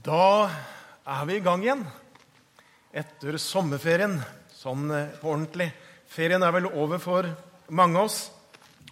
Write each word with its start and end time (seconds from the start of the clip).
Da 0.00 0.48
er 1.04 1.24
vi 1.28 1.34
i 1.36 1.42
gang 1.44 1.60
igjen 1.60 1.82
etter 2.96 3.36
sommerferien, 3.36 4.14
sånn 4.48 4.86
eh, 4.96 5.10
på 5.20 5.28
ordentlig. 5.28 5.66
Ferien 6.08 6.40
er 6.40 6.54
vel 6.54 6.70
over 6.70 7.00
for 7.02 7.26
mange 7.76 7.98
av 8.00 8.06
oss, 8.08 8.20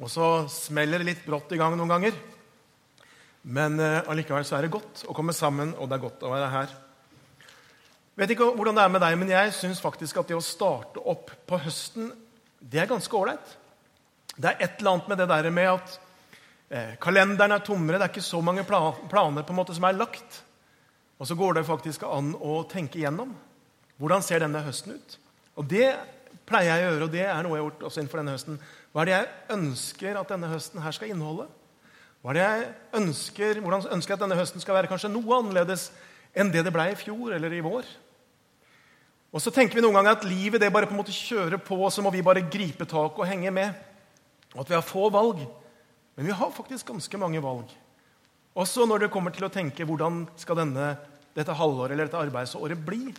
og 0.03 0.11
så 0.13 0.27
smeller 0.53 1.01
det 1.01 1.07
litt 1.09 1.23
brått 1.25 1.55
i 1.57 1.59
gang 1.61 1.79
noen 1.79 1.95
ganger. 1.95 2.19
Men 3.49 3.81
eh, 3.81 4.03
allikevel 4.05 4.45
så 4.45 4.59
er 4.59 4.67
det 4.67 4.75
godt 4.75 5.07
å 5.09 5.15
komme 5.17 5.33
sammen, 5.33 5.71
og 5.79 5.89
det 5.89 5.97
er 5.97 6.03
godt 6.03 6.27
å 6.29 6.33
være 6.35 6.51
her. 6.53 6.75
Vet 8.21 8.35
ikke 8.35 8.51
hvordan 8.59 8.77
det 8.77 8.85
er 8.85 8.93
med 8.93 9.03
deg, 9.07 9.17
men 9.23 9.33
jeg 9.33 9.55
syns 9.57 9.81
faktisk 9.81 10.21
at 10.21 10.29
det 10.29 10.37
å 10.37 10.45
starte 10.45 11.01
opp 11.09 11.33
på 11.49 11.61
høsten, 11.63 12.11
det 12.61 12.83
er 12.83 12.91
ganske 12.91 13.17
ålreit. 13.17 13.55
Det 14.37 14.51
er 14.53 14.61
et 14.61 14.77
eller 14.77 14.99
annet 14.99 15.09
med 15.09 15.23
det 15.23 15.29
der 15.33 15.49
med 15.57 15.71
at 15.73 15.97
eh, 16.69 16.93
kalenderen 17.01 17.57
er 17.57 17.65
tommere, 17.65 17.97
det 17.97 18.11
er 18.11 18.13
ikke 18.13 18.29
så 18.29 18.43
mange 18.45 18.67
planer 18.69 19.41
på 19.41 19.57
en 19.57 19.61
måte 19.63 19.79
som 19.79 19.89
er 19.89 19.97
lagt. 19.97 20.43
Og 21.19 21.27
så 21.27 21.35
går 21.39 21.59
det 21.59 21.67
faktisk 21.67 22.05
an 22.07 22.33
å 22.39 22.63
tenke 22.71 23.01
igjennom. 23.01 23.35
Hvordan 23.99 24.23
ser 24.23 24.45
denne 24.45 24.63
høsten 24.63 24.95
ut? 24.95 25.17
Og 25.59 25.67
det 25.67 25.91
pleier 26.49 26.79
jeg 26.79 26.87
å 26.87 26.91
gjøre, 26.93 27.07
og 27.09 27.15
det 27.15 27.25
er 27.27 27.41
noe 27.45 27.57
jeg 27.57 27.63
har 27.63 27.67
gjort 27.67 27.87
også 27.89 28.03
innenfor 28.03 28.21
denne 28.23 28.35
høsten. 28.37 28.59
Hva 28.93 29.03
er 29.03 29.09
det 29.09 29.17
jeg 29.17 29.57
ønsker 29.59 30.21
at 30.21 30.35
denne 30.35 30.51
høsten 30.53 30.83
her 30.85 30.95
skal 30.97 31.13
inneholde? 31.13 31.49
Hva 32.23 32.33
er 32.33 32.39
det 32.39 32.45
jeg 32.45 32.69
ønsker, 33.01 33.61
Hvordan 33.63 33.89
ønsker 33.95 34.15
jeg 34.15 34.19
at 34.19 34.25
denne 34.27 34.39
høsten 34.39 34.63
skal 34.63 34.79
være 34.79 34.91
kanskje 34.91 35.11
noe 35.13 35.39
annerledes 35.39 35.89
enn 36.39 36.53
det 36.55 36.65
det 36.67 36.75
ble 36.75 36.87
i 36.93 36.99
fjor 36.99 37.35
eller 37.35 37.55
i 37.55 37.65
vår? 37.65 37.91
Og 39.35 39.43
så 39.45 39.53
tenker 39.53 39.77
vi 39.77 39.85
noen 39.85 39.99
ganger 39.99 40.17
at 40.17 40.25
livet 40.25 40.63
det 40.63 40.71
bare 40.73 40.89
på 40.89 40.95
en 40.97 41.03
måte 41.03 41.15
kjører 41.15 41.61
på, 41.61 41.77
og 41.77 41.93
så 41.93 42.03
må 42.03 42.11
vi 42.15 42.25
bare 42.25 42.47
gripe 42.49 42.87
tak 42.89 43.19
og 43.19 43.29
henge 43.29 43.53
med. 43.53 43.75
Og 44.55 44.63
at 44.63 44.71
vi 44.71 44.79
har 44.79 44.87
få 44.87 45.11
valg. 45.13 45.43
Men 46.17 46.31
vi 46.31 46.35
har 46.35 46.55
faktisk 46.55 46.89
ganske 46.89 47.21
mange 47.21 47.43
valg. 47.45 47.69
Også 48.59 48.87
når 48.89 49.05
det 49.05 49.13
kommer 49.15 49.35
til 49.35 49.47
å 49.47 49.53
tenke 49.53 49.87
hvordan 49.87 50.25
skal 50.41 50.59
denne, 50.59 50.91
dette 51.37 51.55
halvåret 51.55 51.95
eller 51.95 52.09
dette 52.09 52.19
arbeidsåret 52.19 52.81
bli. 52.83 53.13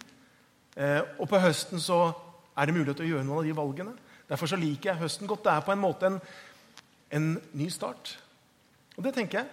Eh, 0.76 1.00
og 1.20 1.30
på 1.32 1.40
høsten 1.40 1.80
så 1.80 2.10
er 2.60 2.68
det 2.68 2.76
mulighet 2.76 3.00
til 3.00 3.08
å 3.08 3.12
gjøre 3.14 3.28
noen 3.28 3.40
av 3.40 3.48
de 3.48 3.56
valgene. 3.56 3.94
Derfor 4.30 4.52
så 4.52 4.60
liker 4.60 4.92
jeg 4.92 5.02
høsten 5.04 5.30
godt. 5.30 5.46
Det 5.46 5.54
er 5.54 5.64
på 5.66 5.74
en 5.74 5.82
måte 5.82 6.10
en, 6.10 6.18
en 7.16 7.30
ny 7.56 7.70
start. 7.72 8.18
Og 8.98 9.06
det 9.06 9.14
tenker 9.16 9.42
jeg 9.42 9.48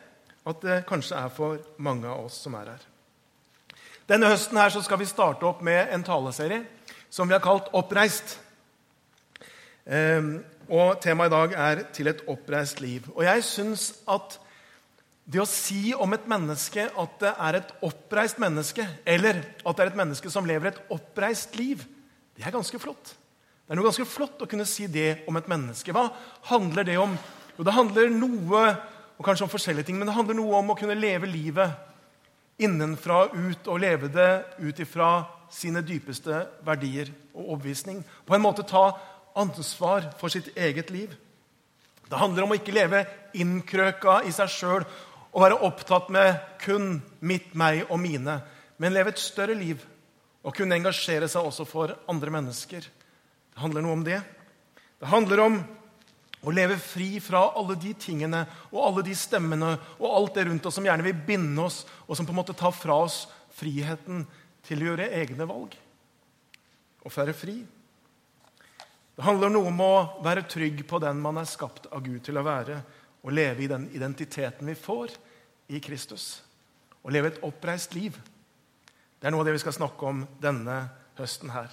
at 0.47 0.63
det 0.63 0.81
kanskje 0.89 1.21
er 1.21 1.31
for 1.35 1.63
mange 1.83 2.11
av 2.11 2.27
oss 2.27 2.41
som 2.43 2.57
er 2.59 2.73
her. 2.75 2.83
Denne 4.11 4.31
høsten 4.31 4.59
her 4.59 4.71
så 4.75 4.83
skal 4.87 5.01
vi 5.01 5.09
starte 5.11 5.47
opp 5.47 5.63
med 5.67 5.95
en 5.95 6.05
taleserie 6.07 6.65
som 7.11 7.29
vi 7.29 7.35
har 7.35 7.43
kalt 7.43 7.71
'Oppreist'. 7.73 8.37
Eh, 9.87 10.23
og 10.67 11.01
Temaet 11.01 11.31
i 11.31 11.35
dag 11.35 11.53
er 11.53 11.83
'Til 11.93 12.09
et 12.09 12.23
oppreist 12.27 12.81
liv'. 12.81 13.11
Og 13.15 13.23
jeg 13.25 13.45
syns 13.45 13.95
at 14.09 14.41
det 15.27 15.41
å 15.43 15.49
si 15.51 15.91
om 15.91 16.13
et 16.15 16.27
menneske 16.31 16.85
at 16.87 17.15
det 17.19 17.33
er 17.49 17.59
et 17.59 17.71
oppreist 17.85 18.39
menneske, 18.39 18.85
eller 19.03 19.41
at 19.43 19.75
det 19.75 19.85
er 19.85 19.91
et 19.91 19.99
menneske 19.99 20.31
som 20.31 20.47
lever 20.47 20.71
et 20.71 20.83
oppreist 20.95 21.57
liv, 21.59 21.83
det 22.37 22.45
er 22.47 22.55
ganske 22.55 22.79
flott. 22.79 23.11
Det 23.67 23.75
er 23.75 23.81
noe 23.81 23.89
ganske 23.89 24.07
flott 24.07 24.45
å 24.45 24.47
kunne 24.47 24.69
si 24.69 24.87
det 24.87 25.25
om 25.27 25.35
et 25.41 25.49
menneske. 25.51 25.91
Hva 25.91 26.07
handler 26.53 26.87
det 26.87 26.95
om? 27.03 27.17
Jo, 27.57 27.65
det 27.67 27.75
handler 27.75 28.13
noe 28.15 28.63
og 29.17 29.25
kanskje 29.27 29.49
om 29.49 29.51
forskjellige 29.51 29.89
ting, 29.89 29.99
men 29.99 30.07
det 30.07 30.15
handler 30.15 30.39
noe 30.39 30.61
om 30.61 30.71
å 30.71 30.79
kunne 30.79 30.95
leve 30.95 31.27
livet 31.27 32.63
innenfra 32.63 33.25
og 33.25 33.35
ut, 33.35 33.67
og 33.67 33.83
leve 33.83 34.13
det 34.13 34.31
ut 34.63 34.79
ifra 34.85 35.11
sine 35.53 35.83
dypeste 35.85 36.45
verdier 36.67 37.11
og 37.35 37.57
overbevisning. 37.57 38.05
På 38.29 38.37
en 38.37 38.45
måte 38.45 38.67
ta 38.69 38.93
ansvar 39.37 40.13
for 40.21 40.33
sitt 40.33 40.53
eget 40.55 40.93
liv. 40.95 41.11
Det 42.07 42.21
handler 42.21 42.47
om 42.47 42.55
å 42.55 42.61
ikke 42.61 42.77
leve 42.77 43.03
innkrøka 43.35 44.21
i 44.29 44.33
seg 44.35 44.53
sjøl 44.53 44.87
å 45.37 45.43
være 45.43 45.61
opptatt 45.69 46.09
med 46.09 46.39
kun 46.63 46.95
mitt, 47.21 47.53
meg 47.53 47.85
og 47.91 48.01
mine, 48.01 48.39
men 48.81 48.95
leve 48.95 49.13
et 49.13 49.21
større 49.21 49.57
liv 49.57 49.83
og 50.47 50.55
kunne 50.57 50.79
engasjere 50.79 51.29
seg 51.29 51.45
også 51.45 51.67
for 51.69 51.93
andre 52.09 52.33
mennesker. 52.33 52.87
Det 53.53 53.61
handler 53.61 53.85
noe 53.85 53.97
om 53.99 54.05
det. 54.07 54.21
Det 54.97 55.11
handler 55.11 55.43
om 55.45 55.59
å 56.47 56.55
leve 56.55 56.79
fri 56.81 57.19
fra 57.21 57.43
alle 57.59 57.77
de 57.83 57.93
tingene 58.01 58.45
og 58.71 58.81
alle 58.81 59.05
de 59.05 59.17
stemmene 59.19 59.75
og 59.99 60.09
alt 60.09 60.39
det 60.39 60.47
rundt 60.49 60.69
oss 60.69 60.79
som 60.79 60.89
gjerne 60.89 61.05
vil 61.05 61.21
binde 61.29 61.67
oss, 61.69 61.83
og 62.09 62.17
som 62.17 62.29
på 62.29 62.33
en 62.33 62.41
måte 62.41 62.57
tar 62.57 62.73
fra 62.73 62.97
oss 63.05 63.27
friheten 63.59 64.25
til 64.65 64.81
å 64.81 64.93
gjøre 64.93 65.11
egne 65.21 65.49
valg. 65.49 65.77
Å 67.05 67.13
være 67.13 67.37
fri. 67.37 67.59
Det 69.17 69.25
handler 69.25 69.53
noe 69.53 69.69
om 69.69 69.85
å 69.85 69.95
være 70.25 70.49
trygg 70.49 70.81
på 70.89 71.01
den 71.03 71.21
man 71.21 71.43
er 71.43 71.49
skapt 71.49 71.91
av 71.93 72.05
Gud 72.05 72.25
til 72.25 72.41
å 72.41 72.47
være, 72.47 72.81
og 73.27 73.35
leve 73.35 73.65
i 73.65 73.71
den 73.71 73.89
identiteten 73.97 74.69
vi 74.71 74.79
får 74.79 75.17
i 75.69 75.81
Kristus. 75.83 76.43
Å 77.03 77.13
leve 77.13 77.33
et 77.33 77.43
oppreist 77.47 77.95
liv. 77.95 78.17
Det 79.21 79.29
er 79.29 79.35
noe 79.35 79.45
av 79.45 79.49
det 79.49 79.57
vi 79.57 79.63
skal 79.65 79.77
snakke 79.77 80.09
om 80.09 80.25
denne 80.43 80.81
høsten 81.19 81.51
her. 81.55 81.71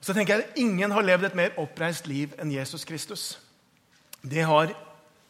Så 0.00 0.14
tenker 0.14 0.34
jeg 0.34 0.44
at 0.44 0.60
Ingen 0.60 0.92
har 0.94 1.06
levd 1.06 1.30
et 1.30 1.38
mer 1.38 1.56
oppreist 1.58 2.06
liv 2.06 2.34
enn 2.38 2.52
Jesus 2.52 2.84
Kristus. 2.86 3.38
Det 4.22 4.44
har 4.46 4.74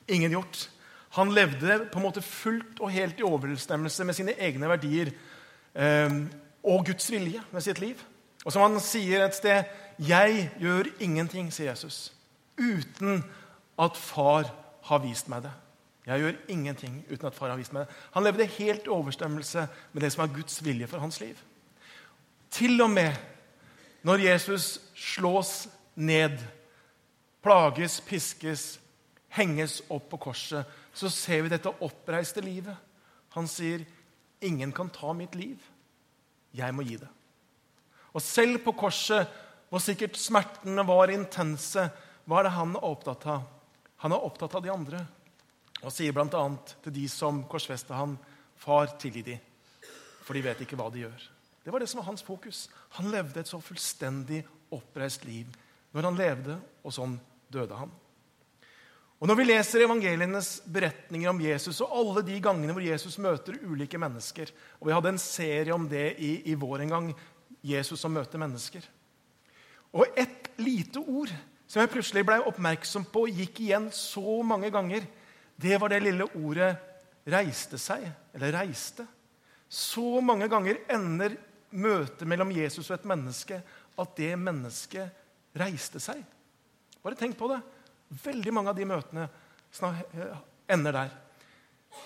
ingen 0.08 0.32
gjort. 0.32 0.68
Han 1.16 1.32
levde 1.32 1.86
på 1.92 2.00
en 2.00 2.04
måte 2.04 2.24
fullt 2.24 2.80
og 2.80 2.92
helt 2.92 3.20
i 3.20 3.26
overensstemmelse 3.26 4.04
med 4.04 4.16
sine 4.16 4.36
egne 4.36 4.68
verdier 4.68 5.12
eh, 5.74 6.18
og 6.62 6.86
Guds 6.88 7.08
vilje 7.12 7.42
med 7.52 7.64
sitt 7.64 7.80
liv. 7.80 8.00
Og 8.44 8.52
som 8.52 8.64
han 8.64 8.80
sier 8.80 9.24
et 9.24 9.34
sted 9.34 9.64
'Jeg 9.98 10.50
gjør 10.60 10.84
ingenting', 11.00 11.50
sier 11.52 11.70
Jesus, 11.70 12.12
'uten 12.56 13.24
at 13.78 13.96
far 13.96 14.54
har 14.82 14.98
vist 14.98 15.28
meg 15.28 15.42
det'. 15.42 15.67
Jeg 16.08 16.22
gjør 16.22 16.36
ingenting 16.48 17.02
uten 17.10 17.26
at 17.28 17.36
far 17.36 17.50
har 17.52 17.58
vist 17.60 17.74
meg 17.76 17.84
det. 17.84 17.96
Han 18.14 18.24
levde 18.24 18.46
helt 18.56 18.86
i 18.86 18.92
overstemmelse 18.92 19.66
med 19.92 20.04
det 20.04 20.08
som 20.14 20.22
er 20.24 20.32
Guds 20.32 20.62
vilje 20.64 20.86
for 20.88 21.04
hans 21.04 21.20
liv. 21.20 21.36
Til 22.50 22.80
og 22.80 22.90
med 22.90 23.12
når 24.08 24.22
Jesus 24.24 24.78
slås 24.96 25.66
ned, 25.98 26.38
plages, 27.44 27.98
piskes, 28.00 28.78
henges 29.36 29.82
opp 29.92 30.08
på 30.08 30.20
korset, 30.30 30.64
så 30.96 31.10
ser 31.12 31.44
vi 31.44 31.52
dette 31.52 31.74
oppreiste 31.84 32.40
livet. 32.40 32.76
Han 33.36 33.46
sier, 33.46 33.84
'Ingen 34.40 34.72
kan 34.72 34.88
ta 34.88 35.12
mitt 35.12 35.34
liv. 35.34 35.58
Jeg 36.54 36.74
må 36.74 36.82
gi 36.82 36.96
det.' 36.96 37.08
Og 38.14 38.22
selv 38.22 38.58
på 38.64 38.72
korset, 38.72 39.28
hvor 39.68 39.78
sikkert 39.78 40.16
smertene 40.16 40.86
var 40.86 41.10
intense, 41.10 41.90
hva 42.24 42.38
er 42.38 42.42
det 42.42 42.52
han 42.52 42.76
er 42.76 42.84
opptatt 42.84 43.26
av? 43.26 43.42
Han 43.96 44.12
er 44.12 44.24
opptatt 44.24 44.54
av 44.54 44.62
de 44.62 44.72
andre 44.72 45.06
og 45.82 45.94
sier 45.94 46.14
bl.a. 46.14 46.44
til 46.82 46.94
de 46.94 47.06
som 47.10 47.44
korsfesta 47.50 47.94
han, 47.94 48.18
'Far, 48.58 48.98
tilgi 48.98 49.22
de, 49.22 49.38
for 50.26 50.34
de 50.34 50.42
vet 50.42 50.60
ikke 50.64 50.76
hva 50.76 50.88
de 50.90 51.04
gjør.' 51.06 51.28
Det 51.64 51.72
var 51.72 51.80
det 51.80 51.88
som 51.88 52.00
var 52.00 52.08
hans 52.08 52.22
fokus. 52.24 52.68
Han 52.96 53.10
levde 53.12 53.40
et 53.40 53.48
så 53.48 53.60
fullstendig 53.60 54.44
oppreist 54.72 55.24
liv 55.24 55.46
når 55.92 56.06
han 56.08 56.16
levde, 56.16 56.54
og 56.84 56.94
sånn 56.94 57.18
døde 57.52 57.76
han. 57.76 57.90
Og 59.18 59.26
Når 59.26 59.34
vi 59.34 59.44
leser 59.48 59.82
evangelienes 59.82 60.60
beretninger 60.70 61.30
om 61.30 61.40
Jesus 61.42 61.80
og 61.82 61.92
alle 61.92 62.22
de 62.22 62.38
gangene 62.40 62.72
hvor 62.72 62.84
Jesus 62.84 63.18
møter 63.18 63.58
ulike 63.66 63.98
mennesker 63.98 64.52
og 64.78 64.86
Vi 64.86 64.94
hadde 64.94 65.10
en 65.12 65.18
serie 65.18 65.74
om 65.74 65.88
det 65.90 66.14
i, 66.22 66.52
i 66.52 66.54
vår 66.54 66.84
en 66.84 66.94
gang, 66.94 67.08
Jesus 67.62 68.00
som 68.00 68.14
møter 68.14 68.38
mennesker. 68.38 68.84
Og 69.92 70.06
et 70.16 70.52
lite 70.62 71.02
ord 71.02 71.32
som 71.66 71.82
jeg 71.82 71.90
plutselig 71.92 72.24
ble 72.24 72.38
oppmerksom 72.46 73.08
på 73.10 73.26
gikk 73.28 73.60
igjen 73.66 73.90
så 73.92 74.38
mange 74.46 74.70
ganger, 74.72 75.04
det 75.58 75.78
var 75.80 75.90
det 75.90 76.00
lille 76.00 76.24
ordet 76.24 76.76
'reiste 77.26 77.78
seg', 77.78 78.10
eller 78.34 78.52
'reiste'. 78.52 79.06
Så 79.68 80.20
mange 80.20 80.48
ganger 80.48 80.78
ender 80.88 81.36
møtet 81.70 82.28
mellom 82.28 82.50
Jesus 82.50 82.90
og 82.90 82.94
et 82.94 83.04
menneske 83.04 83.62
at 83.98 84.16
det 84.16 84.38
mennesket 84.38 85.10
reiste 85.58 86.00
seg. 86.00 86.22
Bare 87.02 87.18
tenk 87.18 87.36
på 87.38 87.48
det. 87.50 87.60
Veldig 88.24 88.54
mange 88.54 88.70
av 88.70 88.76
de 88.76 88.86
møtene 88.88 89.28
ender 90.68 90.92
der. 90.92 91.10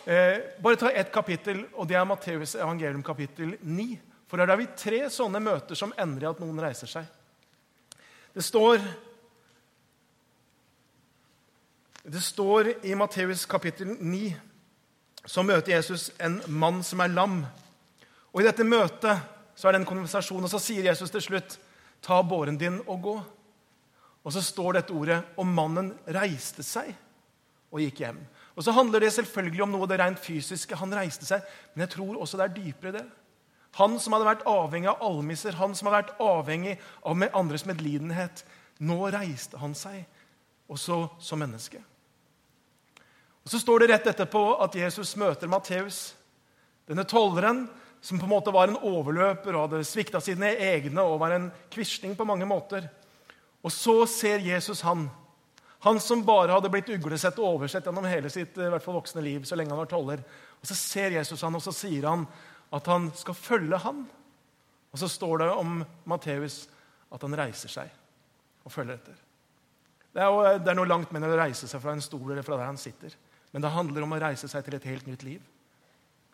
Eh, 0.07 0.41
bare 0.63 0.77
ta 0.77 0.91
ett 0.91 1.13
kapittel, 1.13 1.67
og 1.75 1.87
det 1.89 1.97
er 1.97 2.09
Matteus 2.09 2.55
evangelium 2.55 3.03
kapittel 3.03 3.57
9. 3.61 3.99
For 4.27 4.41
der 4.41 4.49
har 4.49 4.57
vi 4.57 4.67
tre 4.77 5.05
sånne 5.13 5.41
møter 5.45 5.79
som 5.79 5.93
ender 6.01 6.25
i 6.25 6.31
at 6.31 6.41
noen 6.41 6.61
reiser 6.65 6.89
seg. 6.89 7.05
Det 8.33 8.43
står 8.43 8.81
det 12.03 12.21
står 12.21 12.73
i 12.87 12.95
Matteus 12.99 13.45
kapittel 13.47 13.97
9 14.01 14.35
så 15.25 15.43
møter 15.47 15.77
Jesus 15.77 16.11
en 16.19 16.41
mann 16.51 16.83
som 16.83 17.01
er 17.03 17.13
lam. 17.13 17.43
Og 18.33 18.43
I 18.43 18.49
dette 18.49 18.67
møtet 18.67 19.23
så 19.55 19.69
er 19.69 19.77
det 19.77 19.83
en 19.83 19.87
konversasjon, 19.87 20.43
og 20.43 20.51
så 20.51 20.59
sier 20.59 20.89
Jesus 20.89 21.11
til 21.11 21.23
slutt, 21.23 21.59
'Ta 22.03 22.23
båren 22.23 22.59
din 22.59 22.81
og 22.87 23.03
gå.' 23.03 23.23
Og 24.25 24.33
så 24.33 24.43
står 24.43 24.73
dette 24.73 24.93
ordet, 24.93 25.23
'Og 25.37 25.47
mannen 25.47 25.95
reiste 26.09 26.63
seg 26.63 26.95
og 27.71 27.81
gikk 27.81 28.01
hjem'. 28.01 28.27
Og 28.57 28.65
så 28.65 28.73
handler 28.73 28.99
det 29.01 29.13
selvfølgelig 29.13 29.63
om 29.63 29.71
noe 29.71 29.83
av 29.83 29.89
det 29.89 30.01
rent 30.01 30.19
fysiske. 30.19 30.77
Han 30.77 30.95
reiste 30.95 31.27
seg, 31.27 31.43
Men 31.75 31.81
jeg 31.81 31.91
tror 31.91 32.21
også 32.21 32.37
det 32.37 32.45
er 32.45 32.63
dypere 32.63 32.93
det. 32.93 33.07
Han 33.75 33.99
som 33.99 34.13
hadde 34.13 34.27
vært 34.27 34.47
avhengig 34.47 34.89
av 34.89 35.03
almisser, 35.03 35.53
han 35.53 35.75
som 35.75 35.87
hadde 35.87 36.03
vært 36.03 36.21
avhengig 36.21 36.79
av 37.05 37.23
andres 37.35 37.65
medlidenhet. 37.65 38.45
Nå 38.81 39.11
reiste 39.11 39.59
han 39.59 39.75
seg, 39.75 40.05
også 40.69 41.09
som 41.21 41.39
menneske. 41.39 41.83
Og 43.43 43.51
Så 43.51 43.59
står 43.59 43.83
det 43.83 43.93
rett 43.93 44.11
etterpå 44.13 44.43
at 44.63 44.75
Jesus 44.79 45.17
møter 45.19 45.51
Matteus. 45.51 46.15
Denne 46.87 47.05
tolleren 47.09 47.67
som 48.03 48.19
på 48.19 48.27
en 48.27 48.35
måte 48.35 48.51
var 48.55 48.71
en 48.71 48.79
overløper 48.79 49.55
og 49.55 49.69
hadde 49.69 49.87
svikta 49.87 50.21
sine 50.23 50.55
egne 50.59 51.03
og 51.07 51.21
var 51.23 51.37
en 51.37 51.51
quisling 51.71 52.17
på 52.19 52.27
mange 52.27 52.47
måter. 52.47 52.89
Og 53.63 53.71
så 53.71 54.03
ser 54.11 54.43
Jesus 54.43 54.83
han. 54.83 55.07
Han 55.87 56.01
som 56.03 56.25
bare 56.27 56.55
hadde 56.55 56.71
blitt 56.71 56.91
uglesett 56.95 57.39
og 57.39 57.57
oversett 57.57 57.87
gjennom 57.87 58.07
hele 58.07 58.31
sitt 58.31 58.59
i 58.59 58.71
hvert 58.71 58.83
fall 58.83 58.99
voksne 58.99 59.23
liv. 59.23 59.45
så 59.47 59.59
lenge 59.59 59.75
han 59.75 59.83
var 59.83 59.91
toller. 59.91 60.23
Og 60.61 60.67
Så 60.67 60.75
ser 60.75 61.11
Jesus 61.11 61.43
han, 61.43 61.55
og 61.55 61.63
så 61.63 61.73
sier 61.75 62.07
han 62.07 62.27
at 62.73 62.87
han 62.87 63.11
skal 63.15 63.35
følge 63.35 63.79
han. 63.79 64.05
Og 64.93 64.99
så 64.99 65.09
står 65.09 65.39
det 65.39 65.51
om 65.51 65.85
Matteus 66.05 66.69
at 67.13 67.23
han 67.23 67.35
reiser 67.39 67.71
seg 67.71 67.91
og 68.63 68.73
følger 68.73 68.95
etter. 68.95 69.19
Det 70.13 70.21
er, 70.21 70.29
jo, 70.29 70.59
det 70.61 70.71
er 70.71 70.77
noe 70.77 70.91
langt 70.91 71.13
enn 71.15 71.25
å 71.25 71.37
reise 71.39 71.69
seg 71.69 71.81
fra 71.81 71.95
en 71.95 72.05
stol 72.05 72.31
eller 72.31 72.45
fra 72.45 72.59
der 72.59 72.69
han 72.69 72.79
sitter. 72.81 73.15
Men 73.53 73.65
det 73.65 73.73
handler 73.75 74.05
om 74.05 74.15
å 74.17 74.21
reise 74.23 74.49
seg 74.49 74.65
til 74.65 74.77
et 74.79 74.89
helt 74.89 75.09
nytt 75.09 75.25
liv. 75.27 75.43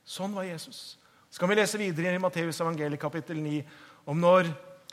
Sånn 0.09 0.35
var 0.37 0.47
Jesus. 0.47 0.97
Så 1.29 1.43
kan 1.43 1.51
vi 1.51 1.59
lese 1.59 1.81
videre 1.81 2.15
i 2.17 2.23
Matteus 2.23 2.61
evangeliet 2.63 3.01
kapittel 3.03 3.41
9 3.43 3.61
om 4.09 4.21
når 4.23 4.49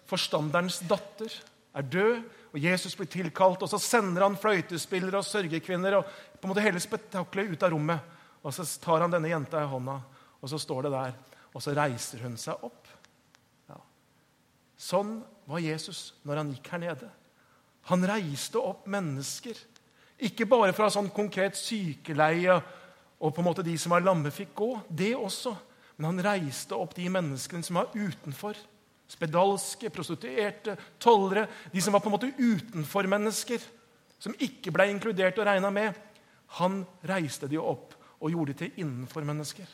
forstanderens 0.10 0.82
datter 0.90 1.32
er 1.76 1.86
død, 1.92 2.18
og 2.56 2.64
Jesus 2.64 2.96
blir 2.96 3.08
tilkalt. 3.12 3.64
og 3.64 3.70
Så 3.70 3.80
sender 3.84 4.24
han 4.24 4.38
fløytespillere 4.40 5.20
og 5.20 5.28
sørgekvinner 5.28 6.00
og 6.00 6.08
på 6.08 6.48
en 6.48 6.54
måte 6.54 6.64
hele 6.64 6.82
spetakkelet 6.84 7.52
ut 7.52 7.66
av 7.68 7.74
rommet. 7.76 8.12
Og 8.44 8.54
Så 8.54 8.66
tar 8.80 9.04
han 9.04 9.12
denne 9.12 9.32
jenta 9.32 9.64
i 9.64 9.68
hånda, 9.68 10.00
og 10.42 10.50
så 10.50 10.60
står 10.62 10.86
det 10.86 10.92
der. 10.94 11.16
Og 11.56 11.64
så 11.64 11.74
reiser 11.74 12.22
hun 12.22 12.36
seg 12.38 12.64
opp. 12.64 12.88
Ja. 13.70 13.80
Sånn 14.78 15.18
var 15.48 15.64
Jesus 15.64 16.14
når 16.24 16.42
han 16.42 16.52
gikk 16.54 16.70
her 16.74 16.84
nede. 16.84 17.10
Han 17.90 18.06
reiste 18.08 18.62
opp 18.62 18.86
mennesker. 18.88 19.58
Ikke 20.24 20.48
bare 20.48 20.74
fra 20.76 20.88
sånn 20.94 21.10
konkret 21.12 21.58
sykeleie 21.60 22.56
og 23.20 23.34
på 23.34 23.42
en 23.42 23.48
måte 23.48 23.66
de 23.66 23.74
som 23.80 23.94
var 23.96 24.04
lamme, 24.04 24.32
fikk 24.32 24.54
gå. 24.56 24.70
Det 24.88 25.14
også. 25.18 25.56
Men 25.96 26.12
han 26.12 26.24
reiste 26.28 26.76
opp 26.78 26.96
de 26.96 27.08
menneskene 27.12 27.64
som 27.64 27.80
var 27.80 27.94
utenfor. 27.96 28.58
Spedalske, 29.10 29.92
prostituerte, 29.94 30.76
tollere. 31.00 31.48
De 31.72 31.82
som 31.84 31.96
var 31.96 32.04
på 32.04 32.12
en 32.12 32.16
måte 32.18 32.32
utenfor-mennesker. 32.36 33.64
Som 34.20 34.36
ikke 34.40 34.74
ble 34.76 34.90
inkludert 34.92 35.40
og 35.40 35.48
regna 35.48 35.72
med. 35.74 35.96
Han 36.60 36.84
reiste 37.08 37.50
de 37.52 37.60
opp 37.60 37.96
og 38.20 38.32
gjorde 38.32 38.54
de 38.54 38.60
til 38.64 38.84
innenfor-mennesker. 38.84 39.68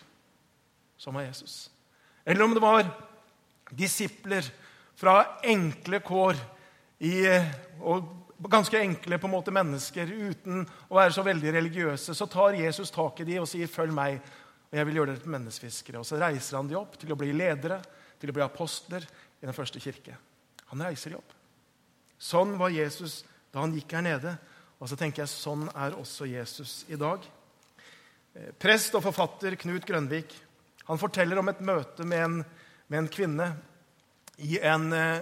Som 1.02 1.18
var 1.18 1.26
Jesus. 1.26 1.70
Eller 2.26 2.46
om 2.46 2.54
det 2.54 2.64
var 2.64 2.86
disipler 3.72 4.46
fra 5.00 5.40
enkle 5.48 6.02
kår 6.06 6.38
i, 7.02 7.26
og 7.82 8.06
ganske 8.50 8.80
enkle 8.80 9.18
på 9.22 9.28
en 9.28 9.34
måte 9.34 9.54
mennesker 9.54 10.10
uten 10.10 10.64
å 10.90 10.98
være 10.98 11.14
så 11.14 11.24
veldig 11.26 11.54
religiøse, 11.54 12.16
så 12.16 12.28
tar 12.30 12.58
Jesus 12.58 12.92
tak 12.94 13.20
i 13.22 13.28
dem 13.28 13.44
og 13.44 13.50
sier 13.50 13.68
'følg 13.68 13.94
meg', 13.94 14.22
og 14.72 14.78
jeg 14.78 14.86
vil 14.86 14.96
gjøre 14.96 15.12
dere 15.12 15.20
til 15.20 15.36
menneskefiskere. 15.36 16.00
Og 16.00 16.06
så 16.06 16.20
reiser 16.20 16.58
han 16.58 16.68
dem 16.68 16.80
opp 16.80 16.98
til 16.98 17.12
å 17.12 17.18
bli 17.18 17.32
ledere, 17.34 17.82
til 18.20 18.30
å 18.30 18.34
bli 18.34 18.44
apostler 18.44 19.04
i 19.42 19.46
den 19.46 19.54
første 19.54 19.80
kirke. 19.80 20.16
Han 20.68 20.82
reiser 20.82 21.10
dem 21.10 21.20
opp. 21.20 21.34
Sånn 22.18 22.58
var 22.58 22.70
Jesus 22.70 23.24
da 23.52 23.60
han 23.60 23.74
gikk 23.74 23.92
her 23.92 24.02
nede. 24.02 24.38
Og 24.80 24.90
så 24.90 24.96
tenker 24.96 25.22
jeg 25.22 25.30
sånn 25.30 25.70
er 25.76 25.92
også 25.92 26.26
Jesus 26.26 26.86
i 26.90 26.96
dag. 26.96 27.20
Eh, 28.36 28.52
prest 28.58 28.96
og 28.96 29.04
forfatter 29.04 29.56
Knut 29.56 29.86
Grønvik 29.86 30.34
han 30.92 31.00
forteller 31.00 31.40
om 31.40 31.50
et 31.52 31.62
møte 31.64 32.04
med 32.04 32.24
en, 32.24 32.38
med 32.88 32.98
en 33.00 33.12
kvinne 33.12 33.46
i 34.44 34.58
en 34.60 34.90
eh, 34.92 35.22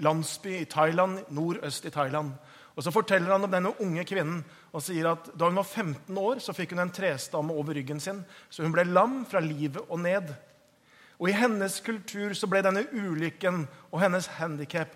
landsby 0.00 0.54
i 0.60 0.68
Thailand, 0.70 1.26
nordøst 1.34 1.84
i 1.84 1.92
Thailand. 1.92 2.32
Og 2.76 2.84
Så 2.84 2.92
forteller 2.94 3.32
han 3.32 3.44
om 3.44 3.50
denne 3.50 3.72
unge 3.82 4.04
kvinnen 4.06 4.44
og 4.72 4.82
sier 4.84 5.10
at 5.10 5.32
da 5.34 5.48
hun 5.50 5.58
var 5.58 5.66
15 5.66 6.18
år, 6.18 6.38
så 6.38 6.54
fikk 6.54 6.72
hun 6.74 6.84
en 6.84 6.92
trestamme 6.94 7.52
over 7.52 7.74
ryggen 7.74 8.00
sin, 8.00 8.22
så 8.50 8.62
hun 8.62 8.72
ble 8.72 8.86
lam 8.86 9.24
fra 9.28 9.42
livet 9.42 9.82
og 9.88 10.00
ned. 10.00 10.30
Og 11.20 11.28
I 11.28 11.36
hennes 11.36 11.80
kultur 11.84 12.32
så 12.32 12.48
ble 12.48 12.62
denne 12.64 12.86
ulykken 12.92 13.66
og 13.90 14.00
hennes 14.00 14.30
handikap 14.38 14.94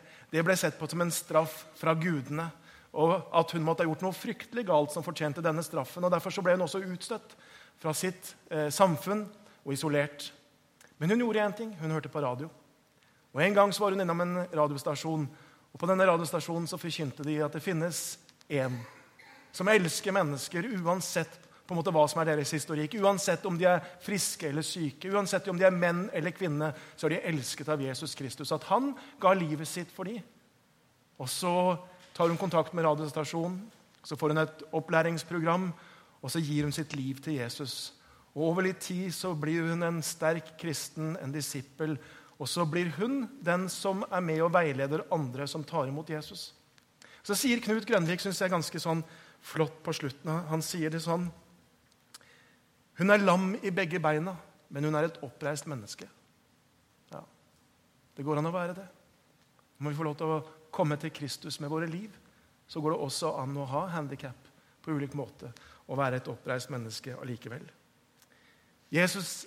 sett 0.56 0.78
på 0.78 0.88
som 0.88 1.00
en 1.04 1.12
straff 1.12 1.66
fra 1.76 1.94
gudene. 1.94 2.48
Og 2.94 3.12
at 3.34 3.50
hun 3.52 3.62
måtte 3.62 3.82
ha 3.82 3.88
gjort 3.88 4.02
noe 4.02 4.16
fryktelig 4.16 4.64
galt 4.66 4.94
som 4.94 5.04
fortjente 5.04 5.42
denne 5.42 5.62
straffen. 5.62 6.04
og 6.04 6.10
Derfor 6.10 6.30
så 6.30 6.42
ble 6.42 6.54
hun 6.54 6.64
også 6.64 6.80
utstøtt 6.80 7.36
fra 7.78 7.92
sitt 7.92 8.34
eh, 8.50 8.70
samfunn 8.70 9.26
og 9.64 9.72
isolert. 9.74 10.32
Men 10.98 11.10
hun 11.10 11.24
gjorde 11.26 11.42
én 11.44 11.56
ting. 11.56 11.74
Hun 11.80 11.90
hørte 11.90 12.08
på 12.08 12.22
radio. 12.22 12.48
Og 13.34 13.42
En 13.42 13.54
gang 13.54 13.72
så 13.74 13.82
var 13.82 13.90
hun 13.90 14.00
innom 14.00 14.20
en 14.20 14.46
radiostasjon 14.46 15.28
og 15.74 15.80
På 15.80 15.88
denne 15.90 16.06
radiostasjonen 16.06 16.68
så 16.70 16.78
forkynte 16.78 17.26
de 17.26 17.40
at 17.42 17.54
det 17.56 17.62
finnes 17.64 18.04
én 18.46 18.76
som 19.54 19.68
elsker 19.70 20.14
mennesker 20.14 20.66
uansett 20.80 21.40
på 21.64 21.72
en 21.72 21.78
måte 21.78 21.92
hva 21.94 22.04
som 22.10 22.20
er 22.20 22.28
deres 22.32 22.52
historikk. 22.52 22.96
Uansett 23.00 23.44
om 23.48 23.56
de 23.58 23.66
er 23.70 23.82
friske 24.04 24.48
eller 24.50 24.66
syke, 24.66 25.08
uansett 25.14 25.46
om 25.48 25.58
de 25.58 25.66
er 25.66 25.74
menn 25.74 26.08
eller 26.12 26.34
kvinner, 26.34 26.74
så 26.96 27.08
er 27.08 27.14
de 27.14 27.22
elsket 27.30 27.70
av 27.72 27.82
Jesus 27.82 28.14
Kristus. 28.18 28.52
At 28.52 28.66
han 28.68 28.92
ga 29.22 29.32
livet 29.34 29.70
sitt 29.70 29.92
for 29.94 30.10
dem. 30.10 30.20
Og 31.18 31.30
Så 31.30 31.78
tar 32.14 32.28
hun 32.28 32.38
kontakt 32.38 32.74
med 32.74 32.84
radiostasjonen, 32.84 33.62
så 34.04 34.16
får 34.18 34.34
hun 34.34 34.42
et 34.42 34.64
opplæringsprogram, 34.76 35.72
og 36.22 36.30
så 36.30 36.42
gir 36.42 36.66
hun 36.66 36.74
sitt 36.74 36.94
liv 36.94 37.22
til 37.22 37.38
Jesus. 37.38 37.94
Og 38.34 38.50
Over 38.50 38.68
litt 38.68 38.82
tid 38.82 39.14
så 39.14 39.32
blir 39.34 39.70
hun 39.70 39.82
en 39.82 40.02
sterk 40.02 40.56
kristen, 40.60 41.16
en 41.22 41.32
disippel 41.32 41.96
og 42.38 42.48
så 42.50 42.64
blir 42.66 42.90
hun 42.98 43.24
den 43.44 43.68
som 43.70 44.02
er 44.10 44.22
med 44.24 44.42
og 44.42 44.52
veileder 44.54 45.04
andre 45.14 45.46
som 45.50 45.64
tar 45.64 45.88
imot 45.88 46.10
Jesus. 46.10 46.52
Så 47.24 47.36
sier 47.38 47.62
Knut 47.62 47.86
Grønvik 47.88 48.20
synes 48.20 48.40
jeg 48.40 48.50
er 48.50 48.56
ganske 48.56 48.80
sånn 48.82 49.04
flott 49.44 49.76
på 49.84 49.94
slutten. 49.96 50.32
Han 50.50 50.64
sier 50.64 50.92
det 50.92 51.02
sånn 51.04 51.30
Hun 52.94 53.10
er 53.10 53.22
lam 53.22 53.56
i 53.58 53.72
begge 53.74 53.98
beina, 53.98 54.36
men 54.70 54.84
hun 54.86 54.94
er 54.94 55.08
et 55.08 55.16
oppreist 55.26 55.66
menneske. 55.66 56.06
Ja, 57.10 57.24
Det 58.14 58.22
går 58.22 58.38
an 58.38 58.46
å 58.46 58.54
være 58.54 58.76
det. 58.76 58.86
Når 59.78 59.90
vi 59.90 59.98
får 59.98 60.04
lov 60.04 60.18
til 60.20 60.30
å 60.30 60.42
komme 60.70 60.96
til 60.96 61.10
Kristus 61.10 61.58
med 61.60 61.70
våre 61.70 61.88
liv, 61.90 62.10
så 62.68 62.80
går 62.80 62.94
det 62.94 63.00
også 63.02 63.32
an 63.40 63.56
å 63.56 63.66
ha 63.66 63.86
handikap 63.96 64.46
på 64.84 64.94
ulik 64.94 65.14
måte 65.18 65.50
og 65.88 65.98
være 65.98 66.20
et 66.20 66.30
oppreist 66.30 66.70
menneske 66.72 67.16
allikevel. 67.18 67.64
Jesus 68.94 69.44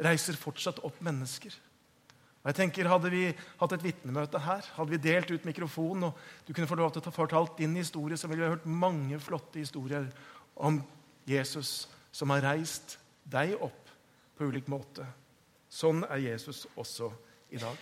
reiser 0.00 0.38
fortsatt 0.40 0.80
opp 0.86 0.98
mennesker. 1.04 1.52
Og 2.40 2.48
jeg 2.48 2.56
tenker, 2.56 2.88
Hadde 2.88 3.12
vi 3.12 3.26
hatt 3.60 3.74
et 3.76 3.84
vitnemøte 3.84 4.40
her, 4.40 4.64
hadde 4.76 4.94
vi 4.94 5.02
delt 5.04 5.30
ut 5.30 5.44
mikrofonen, 5.44 6.08
og 6.08 6.46
du 6.46 6.54
kunne 6.54 6.68
få 6.70 6.78
lov 6.80 6.94
til 6.94 7.02
å 7.02 7.04
ta 7.04 7.12
fortalt 7.12 7.58
din 7.60 7.76
historie, 7.76 8.16
så 8.16 8.30
ville 8.30 8.46
vi 8.46 8.54
hørt 8.54 8.66
mange 8.66 9.20
flotte 9.20 9.60
historier 9.60 10.08
om 10.56 10.80
Jesus 11.28 11.88
som 12.12 12.32
har 12.32 12.44
reist 12.48 12.96
deg 13.28 13.54
opp 13.60 13.92
på 14.36 14.48
ulik 14.48 14.70
måte. 14.72 15.04
Sånn 15.70 16.02
er 16.08 16.24
Jesus 16.24 16.64
også 16.80 17.12
i 17.52 17.60
dag. 17.60 17.76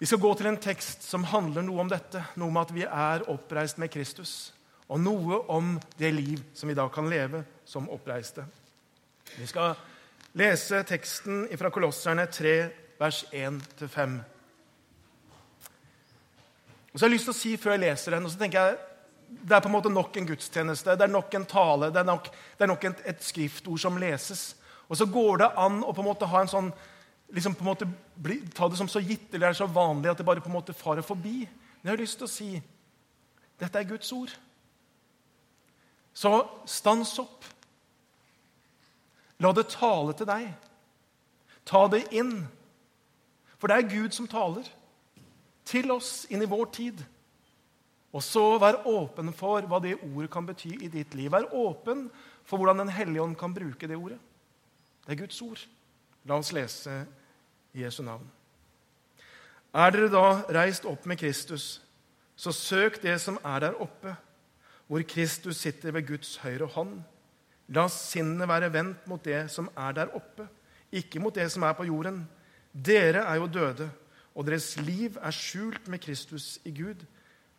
Vi 0.00 0.08
skal 0.08 0.20
gå 0.20 0.32
til 0.34 0.48
en 0.50 0.58
tekst 0.58 1.04
som 1.06 1.26
handler 1.30 1.62
noe 1.62 1.84
om 1.84 1.90
dette, 1.90 2.24
noe 2.40 2.50
om 2.50 2.58
at 2.58 2.72
vi 2.74 2.82
er 2.84 3.28
oppreist 3.30 3.78
med 3.78 3.92
Kristus, 3.94 4.52
og 4.88 4.98
noe 5.00 5.38
om 5.52 5.76
det 6.00 6.10
liv 6.12 6.42
som 6.56 6.68
vi 6.68 6.76
da 6.76 6.88
kan 6.92 7.06
leve 7.08 7.44
som 7.68 7.86
oppreiste. 7.92 8.44
Vi 9.36 9.46
skal 9.48 9.76
lese 10.36 10.82
teksten 10.88 11.46
fra 11.56 11.70
Kolosserne 11.72 12.26
3, 12.26 12.56
vers 12.98 13.24
1-5. 13.32 14.16
Og 16.92 16.98
så 16.98 17.04
har 17.04 17.10
jeg 17.10 17.16
lyst 17.16 17.26
til 17.26 17.34
å 17.34 17.38
si 17.38 17.54
før 17.58 17.74
jeg 17.74 17.82
leser 17.88 18.14
den, 18.14 18.26
og 18.26 18.32
så 18.32 18.38
tenker 18.38 18.68
jeg, 18.68 18.82
Det 19.34 19.54
er 19.56 19.60
på 19.60 19.66
en 19.66 19.72
måte 19.74 19.90
nok 19.90 20.16
en 20.16 20.26
gudstjeneste, 20.26 20.94
det 20.94 21.02
er 21.02 21.10
nok 21.10 21.34
en 21.34 21.46
tale, 21.46 21.88
det 21.90 21.96
er 21.96 22.06
nok, 22.06 22.28
det 22.28 22.64
er 22.64 22.70
nok 22.70 22.84
et, 22.84 23.00
et, 23.04 23.22
skriftord 23.24 23.80
som 23.80 23.96
leses. 23.98 24.54
Og 24.88 24.96
så 24.96 25.06
går 25.06 25.38
det 25.40 25.48
an 25.58 25.80
å 25.82 25.92
på 25.92 26.04
en 26.04 26.06
måte 26.06 26.28
ha 26.28 26.42
en 26.44 26.50
sånn 26.52 26.68
liksom 27.34 27.56
på 27.56 27.64
en 27.64 27.70
måte 27.72 27.88
bli, 28.14 28.36
Ta 28.54 28.68
det 28.68 28.78
som 28.78 28.88
så 28.88 29.00
gitt 29.00 29.34
eller 29.34 29.48
er 29.48 29.58
så 29.58 29.66
vanlig 29.66 30.10
at 30.12 30.20
det 30.20 30.26
bare 30.26 30.40
på 30.44 30.52
en 30.52 30.54
måte 30.54 30.76
farer 30.76 31.02
forbi. 31.02 31.48
Men 31.48 31.90
jeg 31.90 31.96
har 31.96 32.02
lyst 32.04 32.20
til 32.20 32.28
å 32.28 32.30
si 32.30 32.50
dette 33.58 33.78
er 33.78 33.88
Guds 33.88 34.12
ord. 34.12 34.30
Så 36.14 36.30
stans 36.66 37.16
opp. 37.18 37.44
La 39.42 39.50
det 39.52 39.66
tale 39.72 40.14
til 40.14 40.28
deg. 40.30 40.52
Ta 41.66 41.86
det 41.90 42.04
inn. 42.14 42.44
For 43.64 43.72
det 43.72 43.76
er 43.80 43.94
Gud 43.94 44.12
som 44.12 44.26
taler 44.28 44.66
til 45.64 45.88
oss 45.94 46.26
inn 46.28 46.42
i 46.44 46.48
vår 46.50 46.66
tid. 46.76 46.98
Og 48.12 48.20
så 48.20 48.42
vær 48.60 48.82
åpen 48.84 49.30
for 49.32 49.64
hva 49.64 49.78
det 49.80 49.94
ordet 50.02 50.28
kan 50.34 50.44
bety 50.44 50.74
i 50.84 50.90
ditt 50.92 51.16
liv. 51.16 51.30
Vær 51.32 51.48
åpen 51.48 52.10
for 52.44 52.60
hvordan 52.60 52.82
Den 52.82 52.92
hellige 52.92 53.22
ånd 53.22 53.38
kan 53.40 53.54
bruke 53.56 53.88
det 53.88 53.96
ordet. 53.96 54.18
Det 55.06 55.16
er 55.16 55.22
Guds 55.22 55.40
ord. 55.40 55.64
La 56.28 56.36
oss 56.36 56.52
lese 56.52 57.06
i 57.72 57.86
Jesu 57.86 58.02
navn. 58.04 58.28
Er 59.72 59.96
dere 59.96 60.12
da 60.12 60.26
reist 60.60 60.84
opp 60.84 61.08
med 61.08 61.24
Kristus, 61.24 61.80
så 62.36 62.52
søk 62.52 63.00
det 63.00 63.16
som 63.24 63.40
er 63.40 63.64
der 63.64 63.80
oppe, 63.80 64.12
hvor 64.86 65.08
Kristus 65.08 65.56
sitter 65.56 65.96
ved 65.96 66.04
Guds 66.06 66.36
høyre 66.44 66.68
hånd. 66.68 67.00
La 67.72 67.88
sinnet 67.88 68.44
være 68.44 68.72
vendt 68.76 69.08
mot 69.08 69.24
det 69.24 69.46
som 69.50 69.72
er 69.72 69.92
der 69.96 70.12
oppe, 70.12 70.50
ikke 70.92 71.16
mot 71.18 71.34
det 71.34 71.48
som 71.48 71.64
er 71.64 71.72
på 71.72 71.88
jorden. 71.88 72.26
Dere 72.74 73.22
er 73.22 73.38
jo 73.38 73.46
døde, 73.46 73.88
og 74.34 74.46
deres 74.46 74.72
liv 74.82 75.14
er 75.22 75.34
skjult 75.34 75.86
med 75.88 76.02
Kristus 76.02 76.58
i 76.66 76.72
Gud. 76.74 77.04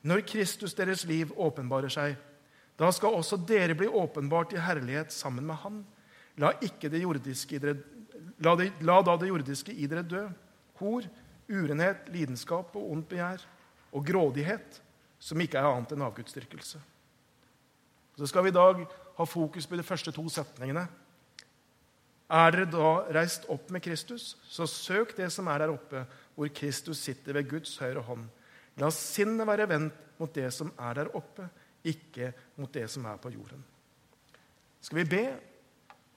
Når 0.03 0.25
Kristus, 0.27 0.75
deres 0.75 1.05
liv, 1.07 1.31
åpenbarer 1.39 1.89
seg, 1.89 2.17
da 2.75 2.91
skal 2.91 3.15
også 3.15 3.39
dere 3.47 3.77
bli 3.77 3.87
åpenbart 3.87 4.53
i 4.53 4.59
herlighet 4.59 5.13
sammen 5.15 5.47
med 5.47 5.55
Han. 5.63 5.83
La 6.37 6.51
det 6.59 6.91
dere 6.91 7.77
La, 8.43 8.55
de, 8.55 8.67
la 8.83 8.97
da 9.01 9.15
det 9.15 9.29
jordiske 9.29 9.71
i 9.71 9.87
dere 9.87 10.03
dø. 10.03 10.25
Hor, 10.81 11.05
urenhet, 11.47 12.09
lidenskap 12.11 12.75
og 12.75 12.91
ondt 12.91 13.07
begjær. 13.09 13.45
Og 13.95 14.03
grådighet, 14.05 14.81
som 15.19 15.39
ikke 15.39 15.57
er 15.61 15.69
annet 15.69 15.93
enn 15.95 16.03
avgudsdyrkelse. 16.03 16.81
Så 18.15 18.27
skal 18.27 18.43
vi 18.43 18.51
i 18.51 18.55
dag 18.55 18.83
ha 19.15 19.27
fokus 19.27 19.67
på 19.67 19.79
de 19.79 19.83
første 19.87 20.11
to 20.11 20.27
setningene. 20.29 20.83
Er 22.25 22.55
dere 22.55 22.65
da 22.69 22.91
reist 23.13 23.45
opp 23.53 23.69
med 23.73 23.83
Kristus, 23.85 24.33
så 24.49 24.65
søk 24.69 25.13
det 25.17 25.27
som 25.33 25.47
er 25.51 25.61
der 25.61 25.73
oppe, 25.75 26.05
hvor 26.35 26.49
Kristus 26.49 27.03
sitter 27.05 27.37
ved 27.37 27.49
Guds 27.49 27.77
høyre 27.77 28.01
hånd. 28.01 28.25
La 28.81 28.89
sinnet 28.91 29.47
være 29.47 29.69
vendt 29.69 29.99
mot 30.19 30.33
det 30.33 30.49
som 30.53 30.71
er 30.73 30.97
der 30.97 31.11
oppe, 31.15 31.45
ikke 31.85 32.31
mot 32.57 32.71
det 32.73 32.87
som 32.89 33.05
er 33.05 33.21
på 33.21 33.29
jorden. 33.29 33.61
Skal 34.81 35.03
vi 35.03 35.09
be 35.09 35.25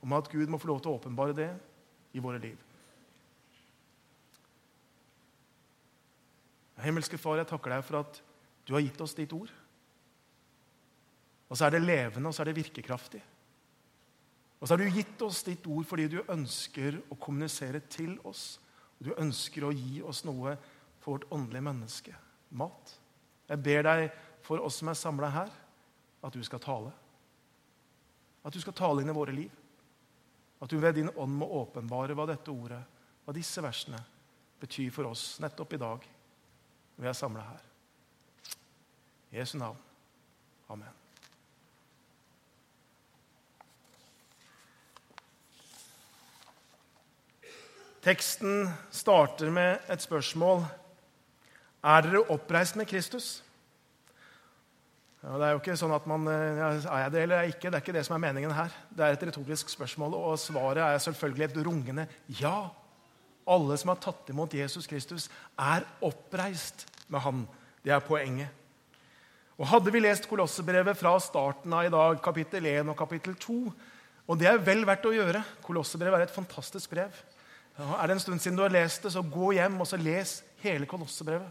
om 0.03 0.17
at 0.17 0.31
Gud 0.33 0.49
må 0.49 0.61
få 0.61 0.71
lov 0.73 0.81
til 0.81 0.93
å 0.93 0.97
åpenbare 0.97 1.37
det 1.37 1.51
i 2.17 2.23
våre 2.25 2.41
liv? 2.41 2.57
Himmelske 6.79 7.19
Far, 7.19 7.41
jeg 7.41 7.51
takker 7.51 7.75
deg 7.75 7.85
for 7.85 8.01
at 8.01 8.21
du 8.69 8.75
har 8.77 8.85
gitt 8.85 9.01
oss 9.03 9.17
ditt 9.19 9.33
ord. 9.35 9.51
Og 11.49 11.57
så 11.57 11.67
er 11.67 11.75
det 11.75 11.85
levende, 11.85 12.29
og 12.29 12.37
så 12.37 12.45
er 12.45 12.51
det 12.51 12.61
virkekraftig. 12.61 13.21
Og 14.59 14.67
så 14.67 14.75
har 14.75 14.83
du 14.83 14.91
gitt 14.91 15.23
oss 15.23 15.45
ditt 15.47 15.67
ord 15.71 15.87
fordi 15.87 16.09
du 16.11 16.19
ønsker 16.27 16.99
å 17.11 17.19
kommunisere 17.21 17.81
til 17.91 18.17
oss. 18.27 18.59
Og 18.99 19.11
du 19.11 19.13
ønsker 19.15 19.67
å 19.69 19.75
gi 19.75 20.01
oss 20.03 20.25
noe 20.27 20.57
for 20.99 21.15
vårt 21.15 21.29
åndelige 21.35 21.67
menneske 21.69 22.17
mat. 22.59 22.95
Jeg 23.49 23.63
ber 23.65 23.87
deg 23.87 24.09
for 24.45 24.65
oss 24.65 24.81
som 24.81 24.91
er 24.91 24.99
samla 24.99 25.31
her, 25.33 25.53
at 26.25 26.35
du 26.35 26.43
skal 26.45 26.63
tale. 26.63 26.91
At 28.43 28.55
du 28.55 28.61
skal 28.63 28.77
tale 28.77 29.05
inn 29.05 29.13
i 29.13 29.17
våre 29.17 29.35
liv. 29.35 29.55
At 30.59 30.71
du 30.71 30.79
ved 30.83 30.99
din 30.99 31.13
ånd 31.15 31.39
må 31.39 31.47
åpenbare 31.61 32.17
hva 32.19 32.27
dette 32.27 32.51
ordet, 32.51 32.83
hva 33.25 33.35
disse 33.37 33.63
versene, 33.63 34.01
betyr 34.59 34.91
for 34.91 35.13
oss 35.13 35.37
nettopp 35.39 35.77
i 35.77 35.83
dag 35.85 36.07
når 36.97 37.05
vi 37.05 37.11
er 37.13 37.19
samla 37.19 37.45
her. 37.47 37.67
I 39.31 39.39
Jesu 39.39 39.59
navn. 39.61 39.79
Amen. 40.69 40.98
Teksten 48.09 48.71
starter 48.89 49.51
med 49.53 49.83
et 49.93 50.01
spørsmål. 50.01 50.63
Er 51.85 52.07
dere 52.07 52.23
oppreist 52.33 52.79
med 52.81 52.89
Kristus? 52.89 53.43
Ja, 55.21 55.35
det 55.35 55.45
er 55.45 55.53
jo 55.53 55.61
ikke 55.61 55.77
sånn 55.77 55.93
at 55.93 56.07
man, 56.09 56.25
ja, 56.25 56.71
Er 56.79 57.03
jeg 57.03 57.13
det 57.13 57.23
eller 57.27 57.37
er 57.37 57.45
jeg 57.45 57.57
ikke? 57.59 57.69
Det 57.69 57.77
er 57.77 57.85
ikke 57.85 57.97
det 57.99 58.07
som 58.09 58.17
er 58.17 58.25
meningen 58.25 58.55
her. 58.57 58.73
Det 58.89 59.05
er 59.05 59.13
et 59.13 59.29
retorisk 59.29 59.69
spørsmål, 59.69 60.17
og 60.17 60.41
svaret 60.41 60.81
er 60.87 61.05
selvfølgelig 61.05 61.51
et 61.51 61.61
rungende 61.69 62.09
ja. 62.41 62.71
Alle 63.45 63.77
som 63.77 63.93
har 63.93 64.01
tatt 64.01 64.33
imot 64.33 64.57
Jesus 64.57 64.89
Kristus, 64.89 65.29
er 65.59 65.85
oppreist 66.01 66.87
med 67.13 67.21
Han. 67.21 67.47
Det 67.85 67.93
er 67.93 68.01
poenget. 68.01 68.49
Og 69.59 69.69
Hadde 69.69 69.93
vi 69.93 70.01
lest 70.01 70.31
Kolossebrevet 70.31 70.97
fra 70.97 71.19
starten 71.21 71.77
av 71.77 71.85
i 71.85 71.93
dag, 71.93 72.23
kapittel 72.25 72.73
1 72.73 72.89
og 72.89 72.97
kapittel 72.97 73.37
2 73.37 73.63
Og 74.29 74.39
det 74.39 74.49
er 74.49 74.65
vel 74.65 74.87
verdt 74.87 75.05
å 75.05 75.13
gjøre. 75.13 75.45
Kolossebrevet 75.61 76.23
er 76.23 76.31
et 76.31 76.41
fantastisk 76.41 76.97
brev. 76.97 77.13
Er 77.79 78.07
det 78.07 78.17
en 78.17 78.21
stund 78.21 78.43
siden 78.43 78.59
du 78.59 78.65
har 78.65 78.75
lest 78.75 79.05
det, 79.07 79.13
så 79.15 79.23
gå 79.23 79.53
hjem 79.55 79.79
og 79.81 79.87
så 79.87 79.99
les 80.01 80.41
hele 80.65 80.87
Kolossebrevet. 80.91 81.51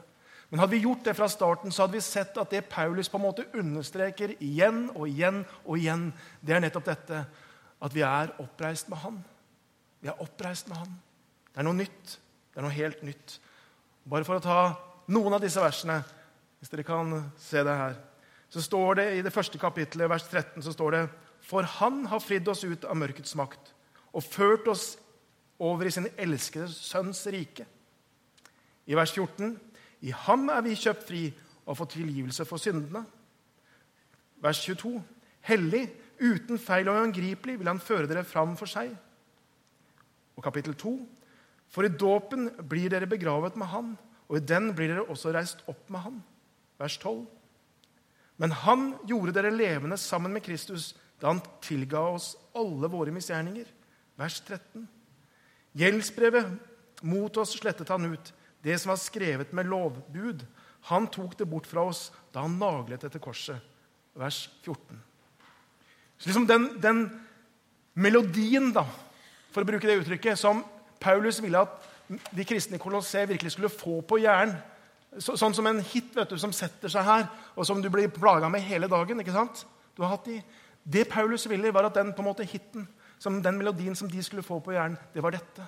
Men 0.50 0.60
hadde 0.60 0.75
vi 0.75 0.84
gjort 0.84 1.03
det 1.03 1.15
fra 1.15 1.27
starten, 1.31 1.72
så 1.72 1.84
hadde 1.84 1.98
vi 1.98 2.03
sett 2.03 2.38
at 2.39 2.51
det 2.51 2.69
Paulus 2.72 3.10
på 3.12 3.19
en 3.19 3.25
måte 3.25 3.48
understreker 3.55 4.36
igjen 4.43 4.86
og 4.93 5.07
igjen 5.10 5.41
og 5.65 5.75
igjen, 5.79 6.10
det 6.39 6.55
er 6.55 6.63
nettopp 6.63 6.88
dette 6.88 7.24
at 7.84 7.96
vi 7.96 8.03
er 8.03 8.31
oppreist 8.41 8.89
med 8.91 9.01
Han. 9.03 9.17
Vi 10.01 10.12
er 10.12 10.22
oppreist 10.24 10.69
med 10.72 10.79
Han. 10.81 10.93
Det 11.51 11.62
er 11.62 11.67
noe 11.67 11.79
nytt. 11.79 12.17
Det 12.51 12.62
er 12.62 12.65
noe 12.65 12.75
helt 12.75 13.03
nytt. 13.07 13.39
Bare 14.07 14.27
for 14.27 14.39
å 14.39 14.43
ta 14.43 14.60
noen 15.12 15.36
av 15.36 15.43
disse 15.43 15.62
versene, 15.63 16.00
hvis 16.60 16.72
dere 16.72 16.88
kan 16.88 17.12
se 17.39 17.63
det 17.63 17.75
her, 17.81 17.98
så 18.50 18.63
står 18.63 19.00
det 19.00 19.07
i 19.17 19.24
det 19.25 19.34
første 19.36 19.60
kapittelet, 19.60 20.10
vers 20.10 20.27
13, 20.27 20.63
så 20.63 20.72
står 20.74 20.96
det 20.96 21.01
For 21.43 21.67
Han 21.77 22.05
har 22.07 22.24
fridd 22.24 22.48
oss 22.48 22.63
ut 22.63 22.88
av 22.88 22.96
mørkets 22.98 23.36
makt 23.38 23.74
og 24.15 24.24
ført 24.24 24.67
oss 24.72 24.96
over 25.60 25.88
i 25.88 25.92
sin 25.94 26.08
elskede 26.18 26.70
sønns 26.72 27.26
rike. 27.34 27.66
I 28.88 28.96
vers 28.96 29.12
14 29.12 29.56
i 30.06 30.14
ham 30.14 30.50
er 30.54 30.62
vi 30.66 30.78
kjøpt 30.78 31.08
fri 31.08 31.24
og 31.66 31.78
fått 31.80 31.96
tilgivelse 31.98 32.46
for 32.48 32.62
syndene. 32.62 33.04
Vers 34.44 34.62
22. 34.64 34.94
Hellig, 35.48 35.88
uten 36.22 36.60
feil 36.62 36.90
og 36.90 37.00
uangripelig 37.02 37.58
vil 37.60 37.70
han 37.70 37.82
føre 37.82 38.08
dere 38.10 38.26
fram 38.28 38.56
for 38.60 38.70
seg. 38.70 38.94
Og 40.38 40.46
kapittel 40.46 40.78
2. 40.78 40.94
For 41.74 41.84
i 41.84 41.92
dåpen 41.92 42.52
blir 42.70 42.92
dere 42.94 43.10
begravet 43.10 43.58
med 43.60 43.68
Han, 43.74 43.96
og 44.28 44.38
i 44.38 44.46
den 44.46 44.70
blir 44.76 44.94
dere 44.94 45.08
også 45.10 45.34
reist 45.36 45.64
opp 45.68 45.90
med 45.92 46.06
Han. 46.06 46.22
Vers 46.80 46.98
12. 47.02 47.26
Men 48.38 48.54
Han 48.64 48.92
gjorde 49.10 49.34
dere 49.36 49.52
levende 49.56 49.98
sammen 49.98 50.34
med 50.34 50.46
Kristus 50.46 50.94
da 51.18 51.32
Han 51.32 51.42
tilga 51.66 52.04
oss 52.14 52.36
alle 52.56 52.88
våre 52.94 53.12
misgjerninger. 53.12 53.66
Vers 54.18 54.40
13. 54.46 54.86
Gjeldsbrevet 55.77 57.01
mot 57.01 57.38
oss 57.38 57.57
slettet 57.57 57.89
Han 57.89 58.13
ut, 58.13 58.33
det 58.63 58.77
som 58.79 58.93
var 58.93 59.01
skrevet 59.01 59.53
med 59.53 59.67
lovbud. 59.69 60.45
Han 60.89 61.07
tok 61.12 61.38
det 61.38 61.50
bort 61.50 61.67
fra 61.67 61.83
oss 61.89 62.07
da 62.33 62.45
han 62.45 62.57
naglet 62.59 63.03
etter 63.03 63.21
korset. 63.21 63.59
Vers 64.17 64.47
14. 64.63 65.01
Så 66.17 66.29
liksom 66.29 66.47
den, 66.50 66.69
den 66.81 67.03
melodien, 67.93 68.71
da, 68.74 68.88
for 69.53 69.62
å 69.62 69.69
bruke 69.69 69.86
det 69.88 70.00
uttrykket, 70.00 70.39
som 70.39 70.63
Paulus 71.01 71.41
ville 71.43 71.62
at 71.62 71.75
de 72.33 72.45
kristne 72.47 72.79
i 72.79 72.81
Kolosseum 72.81 73.29
virkelig 73.29 73.53
skulle 73.53 73.74
få 73.74 74.00
på 74.07 74.19
hjernen, 74.24 74.57
så, 75.17 75.38
sånn 75.39 75.55
som 75.55 75.65
en 75.69 75.79
hit 75.81 76.12
vet 76.15 76.29
du, 76.29 76.38
som 76.39 76.53
setter 76.53 76.91
seg 76.91 77.05
her, 77.05 77.27
og 77.55 77.65
som 77.65 77.79
du 77.81 77.89
blir 77.89 78.09
plaga 78.13 78.50
med 78.51 78.65
hele 78.65 78.89
dagen. 78.91 79.19
ikke 79.21 79.33
sant? 79.33 79.63
Du 79.95 80.03
har 80.03 80.13
hatt 80.13 80.27
de. 80.27 80.41
Det 80.83 81.07
Paulus 81.09 81.47
ville, 81.50 81.71
var 81.74 81.88
at 81.88 81.95
den 81.97 82.12
på 82.13 82.21
en 82.21 82.29
måte 82.29 82.45
hiten, 82.47 82.86
som 83.19 83.41
den 83.43 83.57
melodien 83.57 83.95
som 83.97 84.09
de 84.12 84.24
skulle 84.24 84.45
få 84.45 84.59
på 84.63 84.75
hjernen, 84.75 85.00
det 85.13 85.24
var 85.24 85.36
dette. 85.36 85.65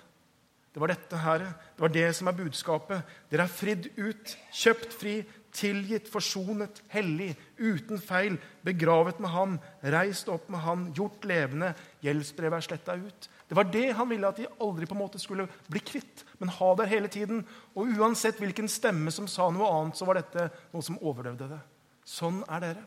Det 0.70 0.82
var 0.82 0.92
dette 0.92 1.18
her. 1.18 1.44
Det 1.76 1.82
var 1.82 1.94
det 1.94 2.08
som 2.16 2.30
er 2.30 2.38
budskapet. 2.38 3.14
Dere 3.32 3.48
er 3.48 3.52
fridd 3.52 3.90
ut, 3.98 4.36
kjøpt 4.54 4.94
fri, 4.94 5.16
tilgitt, 5.56 6.10
forsonet, 6.14 6.84
hellig, 6.94 7.32
uten 7.58 8.02
feil, 8.02 8.38
begravet 8.66 9.18
med 9.20 9.34
Han, 9.34 9.58
reist 9.82 10.30
opp 10.30 10.50
med 10.50 10.62
Han, 10.62 10.86
gjort 10.94 11.26
levende, 11.26 11.74
gjeldsbrevet 12.06 12.60
er 12.60 12.68
sletta 12.68 12.98
ut. 13.02 13.30
Det 13.50 13.58
var 13.58 13.66
det 13.74 13.88
han 13.98 14.10
ville 14.12 14.30
at 14.30 14.38
de 14.38 14.46
aldri 14.62 14.86
på 14.86 14.94
en 14.94 15.02
måte 15.02 15.20
skulle 15.22 15.48
bli 15.72 15.82
kvitt, 15.82 16.22
men 16.38 16.52
ha 16.54 16.68
der 16.78 16.92
hele 16.92 17.10
tiden. 17.10 17.42
Og 17.74 17.90
uansett 17.98 18.38
hvilken 18.38 18.70
stemme 18.70 19.10
som 19.12 19.26
sa 19.28 19.48
noe 19.50 19.72
annet, 19.74 19.98
så 19.98 20.06
var 20.06 20.20
dette 20.20 20.52
noe 20.70 20.86
som 20.86 21.00
overdøvde 21.02 21.48
det. 21.56 21.60
Sånn 22.06 22.44
er 22.46 22.62
dere. 22.68 22.86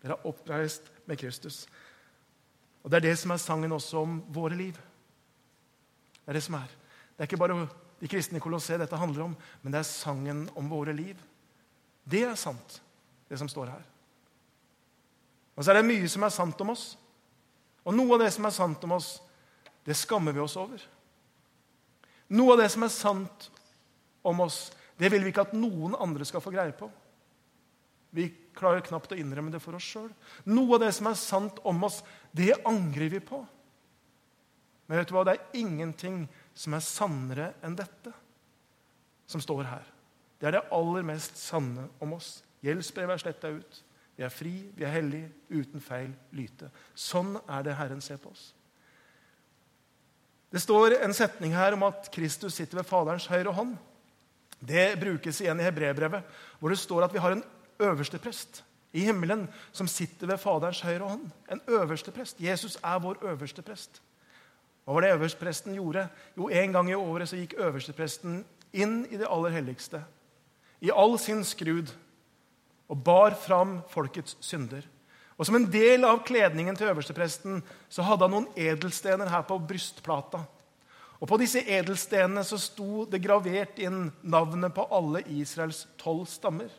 Dere 0.00 0.16
er 0.16 0.30
oppreist 0.30 0.88
med 1.10 1.20
Kristus. 1.20 1.66
Og 2.82 2.90
Det 2.90 2.96
er 2.96 3.08
det 3.08 3.18
som 3.18 3.30
er 3.30 3.42
sangen 3.42 3.72
også 3.72 4.02
om 4.02 4.20
våre 4.32 4.56
liv. 4.56 4.76
Det 6.24 6.28
er 6.28 6.38
det 6.38 6.44
som 6.44 6.54
er. 6.54 6.68
Det 7.16 7.24
er 7.24 7.28
ikke 7.28 7.40
bare 7.40 7.68
de 8.00 8.08
kristne 8.08 8.38
i 8.38 8.40
Kolosseum 8.40 8.80
dette 8.80 8.96
handler 8.96 9.24
om, 9.24 9.36
men 9.62 9.72
det 9.72 9.80
er 9.80 9.88
sangen 9.88 10.46
om 10.56 10.68
våre 10.70 10.92
liv. 10.94 11.16
Det 12.08 12.22
er 12.24 12.36
sant, 12.38 12.80
det 13.28 13.38
som 13.38 13.48
står 13.48 13.72
her. 13.72 13.84
Og 15.56 15.64
så 15.64 15.72
er 15.72 15.80
det 15.80 15.88
mye 15.88 16.08
som 16.08 16.22
er 16.22 16.30
sant 16.32 16.60
om 16.62 16.70
oss. 16.70 16.92
Og 17.82 17.96
noe 17.96 18.14
av 18.14 18.22
det 18.22 18.30
som 18.34 18.46
er 18.46 18.54
sant 18.54 18.84
om 18.86 18.94
oss, 18.94 19.16
det 19.84 19.96
skammer 19.96 20.36
vi 20.36 20.44
oss 20.44 20.56
over. 20.60 20.82
Noe 22.28 22.54
av 22.54 22.62
det 22.62 22.68
som 22.70 22.84
er 22.84 22.92
sant 22.92 23.48
om 24.22 24.44
oss, 24.44 24.68
det 25.00 25.10
vil 25.10 25.24
vi 25.24 25.32
ikke 25.32 25.48
at 25.48 25.56
noen 25.56 25.96
andre 25.98 26.26
skal 26.28 26.44
få 26.44 26.52
greie 26.54 26.74
på. 26.76 26.90
Vi 28.14 28.28
klarer 28.58 28.84
knapt 28.84 29.14
å 29.14 29.18
innrømme 29.18 29.52
det 29.54 29.62
for 29.62 29.78
oss 29.78 29.86
sjøl. 29.86 30.10
Noe 30.50 30.76
av 30.76 30.82
det 30.82 30.90
som 30.96 31.08
er 31.10 31.18
sant 31.20 31.60
om 31.68 31.86
oss, 31.86 32.02
det 32.34 32.56
angrer 32.68 33.12
vi 33.14 33.22
på. 33.24 33.40
Men 34.88 35.00
vet 35.00 35.10
du 35.10 35.14
hva? 35.16 35.24
det 35.28 35.36
er 35.36 35.60
ingenting 35.60 36.22
som 36.56 36.74
er 36.74 36.84
sannere 36.84 37.52
enn 37.64 37.76
dette, 37.78 38.12
som 39.28 39.42
står 39.44 39.66
her. 39.68 39.88
Det 40.40 40.48
er 40.48 40.56
det 40.56 40.68
aller 40.74 41.04
mest 41.06 41.36
sanne 41.40 41.88
om 42.02 42.14
oss. 42.16 42.38
Gjeldsbrevet 42.64 43.18
er 43.18 43.22
sletta 43.22 43.50
ut. 43.52 43.82
Vi 44.18 44.24
er 44.26 44.32
fri, 44.34 44.54
vi 44.74 44.86
er 44.86 44.94
hellige, 44.96 45.28
uten 45.50 45.82
feil 45.82 46.10
lyte. 46.34 46.72
Sånn 46.98 47.36
er 47.44 47.66
det 47.66 47.76
Herren 47.78 48.00
ser 48.02 48.18
på 48.22 48.32
oss. 48.32 48.48
Det 50.48 50.62
står 50.64 50.96
en 51.02 51.14
setning 51.14 51.52
her 51.52 51.76
om 51.76 51.84
at 51.86 52.08
Kristus 52.10 52.56
sitter 52.56 52.80
ved 52.80 52.88
Faderens 52.88 53.28
høyre 53.28 53.52
hånd. 53.52 53.76
Det 54.58 54.96
brukes 54.98 55.38
igjen 55.42 55.60
i 55.60 55.66
Hebrebrevet, 55.68 56.24
hvor 56.58 56.72
det 56.72 56.80
står 56.80 57.04
at 57.06 57.14
vi 57.14 57.20
har 57.22 57.36
en 57.36 57.44
øverste 57.80 58.18
prest 58.18 58.64
i 58.92 59.00
himmelen 59.04 59.48
som 59.72 59.88
sitter 59.88 60.26
ved 60.26 60.38
Faderens 60.38 60.80
høyre 60.80 61.08
hånd. 61.08 61.30
En 61.52 61.60
øverste 61.68 62.10
prest. 62.10 62.40
Jesus 62.40 62.78
er 62.84 62.98
vår 62.98 63.18
øverste 63.22 63.62
prest. 63.62 64.02
Hva 64.84 64.94
var 64.94 65.04
det 65.04 65.12
øverstepresten 65.12 65.74
gjorde? 65.74 66.08
Jo, 66.36 66.48
En 66.48 66.72
gang 66.72 66.90
i 66.90 66.94
året 66.94 67.28
så 67.28 67.36
gikk 67.36 67.58
øverstepresten 67.58 68.44
inn 68.72 69.04
i 69.10 69.16
det 69.16 69.26
aller 69.28 69.50
helligste 69.50 70.04
i 70.80 70.90
all 70.94 71.18
sin 71.18 71.42
skrud 71.44 71.90
og 72.88 73.02
bar 73.04 73.34
fram 73.36 73.80
folkets 73.90 74.36
synder. 74.40 74.82
Og 75.38 75.46
Som 75.46 75.54
en 75.54 75.68
del 75.70 76.04
av 76.04 76.24
kledningen 76.26 76.76
til 76.76 76.88
øverstepresten 76.90 77.62
så 77.88 78.02
hadde 78.02 78.26
han 78.26 78.34
noen 78.34 78.48
edelstener 78.56 79.30
her 79.30 79.44
på 79.46 79.58
brystplata. 79.58 80.40
Og 81.20 81.28
På 81.28 81.36
disse 81.36 81.62
edelstenene 81.62 82.44
så 82.44 82.58
sto 82.58 83.04
det 83.04 83.22
gravert 83.22 83.78
inn 83.78 84.08
navnet 84.22 84.74
på 84.74 84.86
alle 84.90 85.22
Israels 85.26 85.86
tolv 85.98 86.26
stammer. 86.26 86.70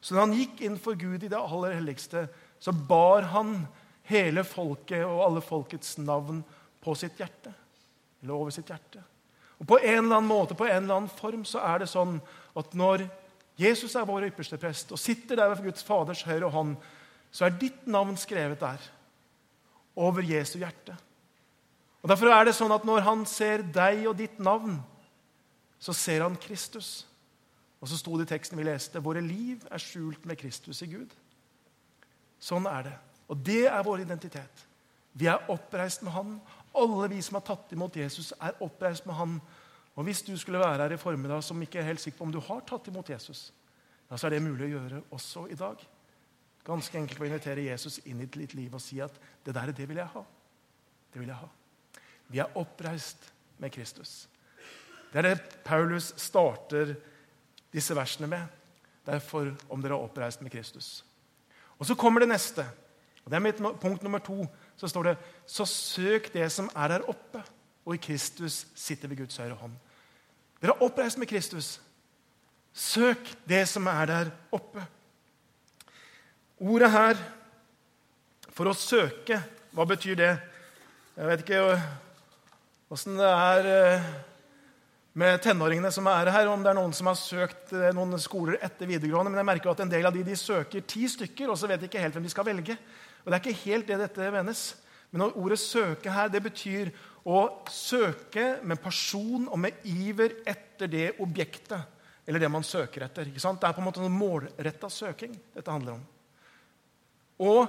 Så 0.00 0.14
når 0.14 0.26
han 0.26 0.36
gikk 0.38 0.60
inn 0.64 0.78
for 0.80 0.98
Gud 0.98 1.24
i 1.24 1.30
det 1.30 1.38
aller 1.38 1.74
helligste, 1.78 2.26
så 2.58 2.72
bar 2.72 3.30
han 3.34 3.66
hele 4.08 4.44
folket 4.46 5.04
og 5.04 5.24
alle 5.26 5.42
folkets 5.44 5.96
navn 6.00 6.42
på 6.82 6.94
sitt 6.98 7.18
hjerte. 7.20 7.52
Eller 8.22 8.34
over 8.34 8.54
sitt 8.54 8.70
hjerte. 8.70 9.02
Og 9.58 9.66
På 9.66 9.78
en 9.78 10.04
eller 10.04 10.20
annen 10.20 10.30
måte, 10.30 10.54
på 10.54 10.66
en 10.68 10.84
eller 10.84 11.00
annen 11.00 11.16
form, 11.18 11.42
så 11.44 11.62
er 11.66 11.82
det 11.82 11.90
sånn 11.90 12.20
at 12.58 12.74
når 12.78 13.08
Jesus 13.58 13.96
er 13.98 14.06
vår 14.06 14.28
ypperste 14.28 14.58
prest 14.60 14.94
og 14.94 15.00
sitter 15.02 15.38
der 15.38 15.50
ved 15.50 15.64
Guds 15.66 15.82
Faders 15.82 16.22
høyre 16.22 16.50
hånd, 16.54 16.76
så 17.34 17.48
er 17.48 17.58
ditt 17.58 17.86
navn 17.90 18.14
skrevet 18.16 18.60
der, 18.62 18.78
over 19.98 20.22
Jesu 20.22 20.60
hjerte. 20.60 20.94
Og 22.02 22.08
Derfor 22.08 22.30
er 22.30 22.46
det 22.46 22.54
sånn 22.54 22.72
at 22.72 22.86
når 22.86 23.02
han 23.02 23.24
ser 23.26 23.64
deg 23.74 24.06
og 24.06 24.14
ditt 24.20 24.38
navn, 24.38 24.78
så 25.82 25.94
ser 25.94 26.22
han 26.22 26.38
Kristus. 26.38 27.07
Og 27.80 27.88
så 27.88 27.98
sto 27.98 28.16
det 28.18 28.26
i 28.26 28.32
teksten 28.34 28.58
vi 28.58 28.66
leste 28.66 29.02
våre 29.02 29.22
liv 29.22 29.62
er 29.70 29.82
skjult 29.82 30.24
med 30.26 30.38
Kristus 30.40 30.82
i 30.82 30.90
Gud. 30.90 31.12
Sånn 32.42 32.66
er 32.70 32.88
det. 32.88 32.96
Og 33.28 33.38
det 33.44 33.66
er 33.68 33.84
vår 33.86 34.02
identitet. 34.02 34.64
Vi 35.18 35.28
er 35.30 35.50
oppreist 35.50 36.02
med 36.06 36.14
Han. 36.14 36.34
Alle 36.78 37.08
vi 37.10 37.20
som 37.22 37.38
har 37.38 37.46
tatt 37.46 37.72
imot 37.74 37.96
Jesus, 37.98 38.32
er 38.40 38.58
oppreist 38.64 39.06
med 39.06 39.18
Han. 39.18 39.38
Og 39.98 40.04
Hvis 40.06 40.22
du 40.22 40.36
skulle 40.38 40.60
være 40.62 40.84
her 40.84 40.94
i 40.94 41.00
formiddag 41.00 41.42
som 41.42 41.62
ikke 41.62 41.80
er 41.80 41.90
helt 41.90 42.00
sikker 42.00 42.18
på 42.18 42.24
om 42.28 42.32
du 42.32 42.40
har 42.40 42.60
tatt 42.66 42.86
imot 42.88 43.10
Jesus, 43.10 43.52
ja, 44.10 44.16
så 44.16 44.26
er 44.26 44.36
det 44.36 44.42
mulig 44.42 44.68
å 44.68 44.74
gjøre 44.78 45.02
også 45.10 45.48
i 45.50 45.58
dag. 45.58 45.82
Ganske 46.64 46.98
enkelt 46.98 47.20
å 47.20 47.26
invitere 47.26 47.66
Jesus 47.66 47.98
inn 48.06 48.20
i 48.22 48.28
ditt 48.30 48.54
liv 48.54 48.74
og 48.74 48.80
si 48.80 49.00
at 49.00 49.12
'det 49.44 49.54
der, 49.54 49.72
det 49.72 49.88
vil 49.88 49.96
jeg 49.96 50.06
ha'. 50.06 50.24
Det 51.12 51.20
vil 51.20 51.28
jeg 51.28 51.36
ha. 51.36 51.48
Vi 52.28 52.38
er 52.38 52.56
oppreist 52.56 53.32
med 53.58 53.72
Kristus. 53.72 54.28
Det 55.12 55.18
er 55.18 55.34
det 55.34 55.42
Paulus 55.64 56.14
starter 56.16 56.94
disse 57.72 57.96
versene 57.96 58.28
med. 58.30 58.46
Derfor 59.06 59.52
om 59.68 59.82
dere 59.82 59.96
er 59.96 60.04
oppreist 60.04 60.42
med 60.42 60.52
Kristus. 60.52 61.04
Og 61.78 61.86
Så 61.86 61.94
kommer 61.94 62.20
det 62.20 62.28
neste. 62.28 62.66
og 63.24 63.30
det 63.30 63.36
er 63.36 63.40
mitt 63.40 63.80
Punkt 63.80 64.02
nummer 64.02 64.18
to. 64.18 64.46
Så 64.76 64.88
står 64.88 65.02
det 65.02 65.18
så 65.46 65.64
søk 65.64 66.32
det 66.32 66.52
som 66.52 66.70
er 66.76 66.88
der 66.88 67.08
oppe, 67.08 67.42
og 67.84 67.94
i 67.94 67.98
Kristus 67.98 68.66
sitter 68.74 69.08
ved 69.08 69.16
Guds 69.16 69.36
høyre 69.36 69.54
hånd. 69.54 69.72
Dere 70.60 70.72
er 70.72 70.82
oppreist 70.82 71.18
med 71.18 71.26
Kristus. 71.26 71.80
Søk 72.72 73.36
det 73.48 73.68
som 73.68 73.86
er 73.86 74.06
der 74.06 74.30
oppe. 74.52 74.86
Ordet 76.58 76.90
her 76.90 77.16
for 78.50 78.66
å 78.66 78.74
søke, 78.74 79.38
hva 79.70 79.84
betyr 79.86 80.16
det? 80.18 80.32
Jeg 81.16 81.26
vet 81.26 81.42
ikke 81.44 81.78
åssen 82.90 83.18
det 83.18 83.28
er 83.28 83.68
eh, 83.70 84.08
med 85.18 85.40
tenåringene 85.42 85.90
som 85.90 86.06
er 86.10 86.30
her, 86.30 86.48
om 86.50 86.62
det 86.62 86.70
er 86.70 86.76
noen 86.78 86.92
som 86.94 87.08
har 87.10 87.16
søkt 87.18 87.72
eh, 87.74 87.90
noen 87.96 88.20
skoler 88.22 88.60
etter 88.62 88.86
videregående. 88.86 89.32
Men 89.32 89.42
jeg 89.42 89.48
merker 89.48 89.72
at 89.72 89.80
en 89.82 89.90
del 89.90 90.06
av 90.06 90.14
de, 90.14 90.22
de 90.26 90.36
søker 90.38 90.84
ti 90.86 91.08
stykker, 91.10 91.50
og 91.50 91.58
så 91.58 91.70
vet 91.70 91.82
de 91.82 91.88
ikke 91.90 92.02
helt 92.02 92.14
hvem 92.14 92.26
de 92.28 92.32
skal 92.32 92.46
velge. 92.46 92.76
Og 93.24 93.30
Det 93.30 93.34
er 93.34 93.42
ikke 93.42 93.64
helt 93.64 93.90
det 93.90 93.98
dette 94.04 94.30
menes. 94.34 94.62
Men 95.10 95.24
ordet 95.26 95.58
'søke' 95.58 96.12
her, 96.12 96.28
det 96.28 96.42
betyr 96.44 96.92
å 97.24 97.64
søke 97.72 98.58
med 98.62 98.80
person 98.80 99.48
og 99.48 99.58
med 99.58 99.80
iver 99.88 100.36
etter 100.46 100.86
det 100.86 101.06
objektet 101.18 101.80
eller 102.28 102.40
det 102.44 102.50
man 102.52 102.62
søker 102.62 103.06
etter. 103.06 103.24
Det 103.24 103.40
er 103.40 103.72
på 103.72 103.80
en 103.80 103.86
måte 103.88 104.04
en 104.04 104.12
målretta 104.12 104.90
søking 104.92 105.32
dette 105.54 105.72
handler 105.72 105.96
om. 105.96 106.02
Og 107.40 107.68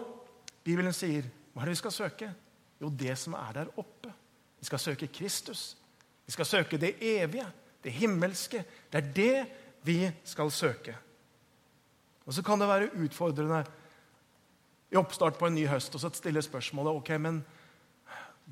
Bibelen 0.64 0.94
sier 0.94 1.24
hva 1.54 1.64
er 1.64 1.70
det 1.70 1.78
vi 1.78 1.82
skal 1.82 1.96
søke? 1.96 2.34
Jo, 2.80 2.92
det 2.92 3.16
som 3.18 3.34
er 3.40 3.54
der 3.56 3.72
oppe. 3.80 4.12
Vi 4.60 4.68
skal 4.68 4.80
søke 4.84 5.08
Kristus. 5.08 5.79
Vi 6.30 6.36
skal 6.36 6.46
søke 6.46 6.78
det 6.78 6.92
evige, 7.02 7.48
det 7.82 7.92
himmelske. 7.98 8.60
Det 8.94 9.00
er 9.00 9.14
det 9.16 9.46
vi 9.82 10.04
skal 10.30 10.52
søke. 10.54 10.94
Og 12.26 12.34
Så 12.34 12.44
kan 12.46 12.60
det 12.62 12.68
være 12.70 12.92
utfordrende 13.02 13.64
i 14.92 14.96
oppstart 14.96 15.40
på 15.40 15.48
en 15.48 15.56
ny 15.58 15.64
høst 15.66 15.96
og 15.96 16.04
så 16.04 16.12
stille 16.14 16.42
spørsmålet 16.46 17.00
ok, 17.00 17.10
men 17.18 17.40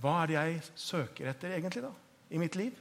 hva 0.02 0.24
er 0.24 0.32
det 0.32 0.36
jeg 0.38 0.64
søker 0.74 1.30
etter 1.30 1.54
egentlig 1.54 1.84
da, 1.86 1.92
i 2.34 2.42
mitt 2.42 2.58
liv? 2.58 2.72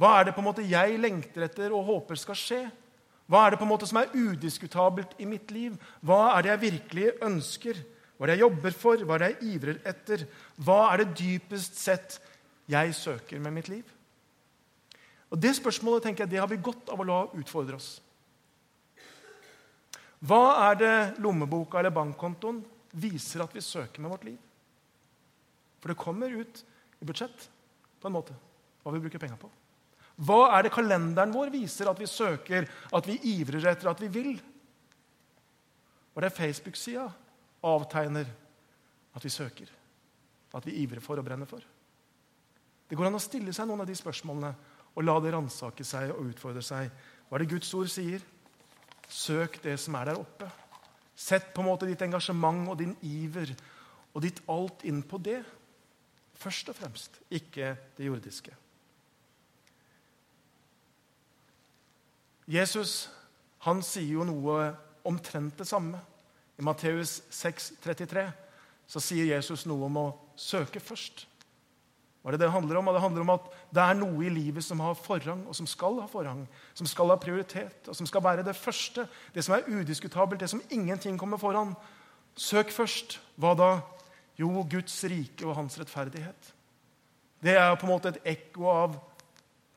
Hva 0.00 0.14
er 0.16 0.24
det 0.24 0.34
på 0.36 0.40
en 0.40 0.48
måte 0.48 0.64
jeg 0.64 0.96
lengter 1.00 1.44
etter 1.44 1.74
og 1.76 1.84
håper 1.84 2.20
skal 2.20 2.38
skje? 2.40 2.62
Hva 3.28 3.42
er 3.44 3.52
det 3.52 3.58
på 3.60 3.68
en 3.68 3.72
måte 3.74 3.88
som 3.88 4.00
er 4.00 4.16
udiskutabelt 4.16 5.12
i 5.20 5.28
mitt 5.28 5.52
liv? 5.52 5.76
Hva 6.00 6.38
er 6.38 6.46
det 6.46 6.54
jeg 6.54 6.62
virkelig 6.64 7.12
ønsker? 7.20 7.82
Hva 8.16 8.24
er 8.24 8.32
det 8.32 8.38
jeg 8.38 8.46
jobber 8.46 8.80
for? 8.80 9.04
Hva 9.04 9.18
er 9.18 9.26
det 9.26 9.30
jeg 9.34 9.52
ivrer 9.58 9.82
etter? 9.92 10.24
Hva 10.56 10.78
er 10.94 11.04
det 11.04 11.18
dypest 11.20 11.76
sett 11.76 12.18
jeg 12.72 12.96
søker 12.96 13.44
med 13.44 13.58
mitt 13.60 13.68
liv? 13.68 13.92
Og 15.30 15.38
Det 15.42 15.52
spørsmålet 15.58 16.06
tenker 16.06 16.24
jeg, 16.24 16.34
det 16.34 16.40
har 16.42 16.50
vi 16.50 16.62
godt 16.62 16.92
av 16.94 17.02
å 17.02 17.06
la 17.06 17.18
utfordre 17.34 17.78
oss. 17.78 17.96
Hva 20.26 20.70
er 20.70 20.78
det 20.80 20.96
lommeboka 21.22 21.78
eller 21.80 21.94
bankkontoen 21.94 22.62
viser 22.96 23.42
at 23.44 23.52
vi 23.54 23.62
søker 23.64 24.02
med 24.02 24.14
vårt 24.14 24.26
liv? 24.28 24.38
For 25.82 25.92
det 25.92 26.00
kommer 26.00 26.32
ut 26.32 26.62
i 27.02 27.06
budsjett 27.06 27.48
på 28.00 28.08
en 28.08 28.16
måte 28.16 28.36
hva 28.82 28.94
vi 28.94 29.02
bruker 29.02 29.20
penger 29.20 29.38
på. 29.40 29.50
Hva 30.26 30.56
er 30.56 30.64
det 30.64 30.72
kalenderen 30.72 31.34
vår 31.34 31.50
viser 31.52 31.90
at 31.90 31.98
vi 32.00 32.08
søker, 32.08 32.64
at 32.66 33.08
vi 33.08 33.18
ivrer 33.34 33.66
etter, 33.68 33.90
at 33.90 34.00
vi 34.00 34.08
vil? 34.08 34.36
Det 36.16 36.30
er 36.30 36.32
Facebook-sida 36.32 37.04
avtegner 37.66 38.30
at 39.16 39.24
vi 39.24 39.32
søker, 39.32 39.68
at 40.56 40.64
vi 40.64 40.78
ivrer 40.80 41.04
for 41.04 41.20
og 41.20 41.26
brenner 41.26 41.48
for. 41.50 41.60
Det 42.88 42.96
går 42.96 43.10
an 43.10 43.18
å 43.18 43.20
stille 43.20 43.52
seg 43.52 43.68
noen 43.68 43.82
av 43.84 43.90
de 43.90 43.98
spørsmålene 43.98 44.54
og 44.96 45.04
la 45.04 45.16
det 45.20 45.34
ransake 45.34 45.84
seg 45.84 46.10
og 46.14 46.32
utfordre 46.32 46.64
seg. 46.64 46.88
Hva 47.28 47.36
er 47.36 47.44
det 47.44 47.52
Guds 47.52 47.72
ord 47.76 47.90
sier? 47.92 48.22
Søk 49.06 49.60
det 49.62 49.76
som 49.80 49.96
er 49.98 50.10
der 50.10 50.20
oppe. 50.20 50.48
Sett 51.16 51.52
på 51.54 51.62
en 51.62 51.70
måte 51.70 51.88
ditt 51.88 52.02
engasjement 52.04 52.66
og 52.72 52.78
din 52.80 52.96
iver 53.04 53.52
og 54.16 54.24
ditt 54.24 54.40
alt 54.52 54.84
inn 54.88 55.02
på 55.06 55.20
det. 55.20 55.42
Først 56.36 56.68
og 56.72 56.76
fremst, 56.76 57.20
ikke 57.32 57.74
det 57.96 58.08
jordiske. 58.08 58.52
Jesus 62.46 63.06
han 63.66 63.80
sier 63.82 64.18
jo 64.18 64.26
noe 64.26 64.68
omtrent 65.08 65.58
det 65.58 65.66
samme. 65.68 65.98
I 66.56 66.64
Matteus 66.64 67.18
6, 67.34 67.72
33 67.84 68.26
så 68.86 69.02
sier 69.02 69.32
Jesus 69.34 69.66
noe 69.66 69.88
om 69.88 69.98
å 69.98 70.06
søke 70.38 70.80
først. 70.80 71.26
Hva 72.26 72.32
er 72.32 72.40
det 72.40 72.42
det 72.42 72.50
handler 72.50 72.80
om? 72.80 72.88
Det 72.90 73.00
handler 73.04 73.22
om 73.22 73.28
at 73.36 73.44
det 73.70 73.82
er 73.84 73.94
noe 73.94 74.24
i 74.26 74.30
livet 74.34 74.64
som 74.66 74.80
har 74.82 74.96
forrang, 74.98 75.44
og 75.46 75.54
som 75.54 75.66
skal 75.70 76.00
ha 76.02 76.08
forrang, 76.10 76.40
som 76.74 76.88
skal 76.90 77.12
ha 77.12 77.16
prioritet, 77.22 77.86
og 77.86 77.94
som 77.94 78.08
skal 78.10 78.24
være 78.24 78.42
det 78.42 78.56
første, 78.58 79.04
det 79.30 79.44
som 79.46 79.54
er 79.54 79.68
udiskutabelt, 79.70 80.40
det 80.42 80.48
som 80.50 80.62
ingenting 80.74 81.20
kommer 81.20 81.38
foran. 81.38 81.76
Søk 82.34 82.72
først. 82.74 83.20
Hva 83.38 83.52
da? 83.54 83.68
Jo, 84.34 84.50
Guds 84.66 84.96
rike 85.06 85.46
og 85.46 85.54
hans 85.54 85.78
rettferdighet. 85.78 86.48
Det 87.46 87.54
er 87.54 87.76
på 87.78 87.86
en 87.86 87.92
måte 87.92 88.10
et 88.10 88.18
ekko 88.34 88.66
av 88.72 88.96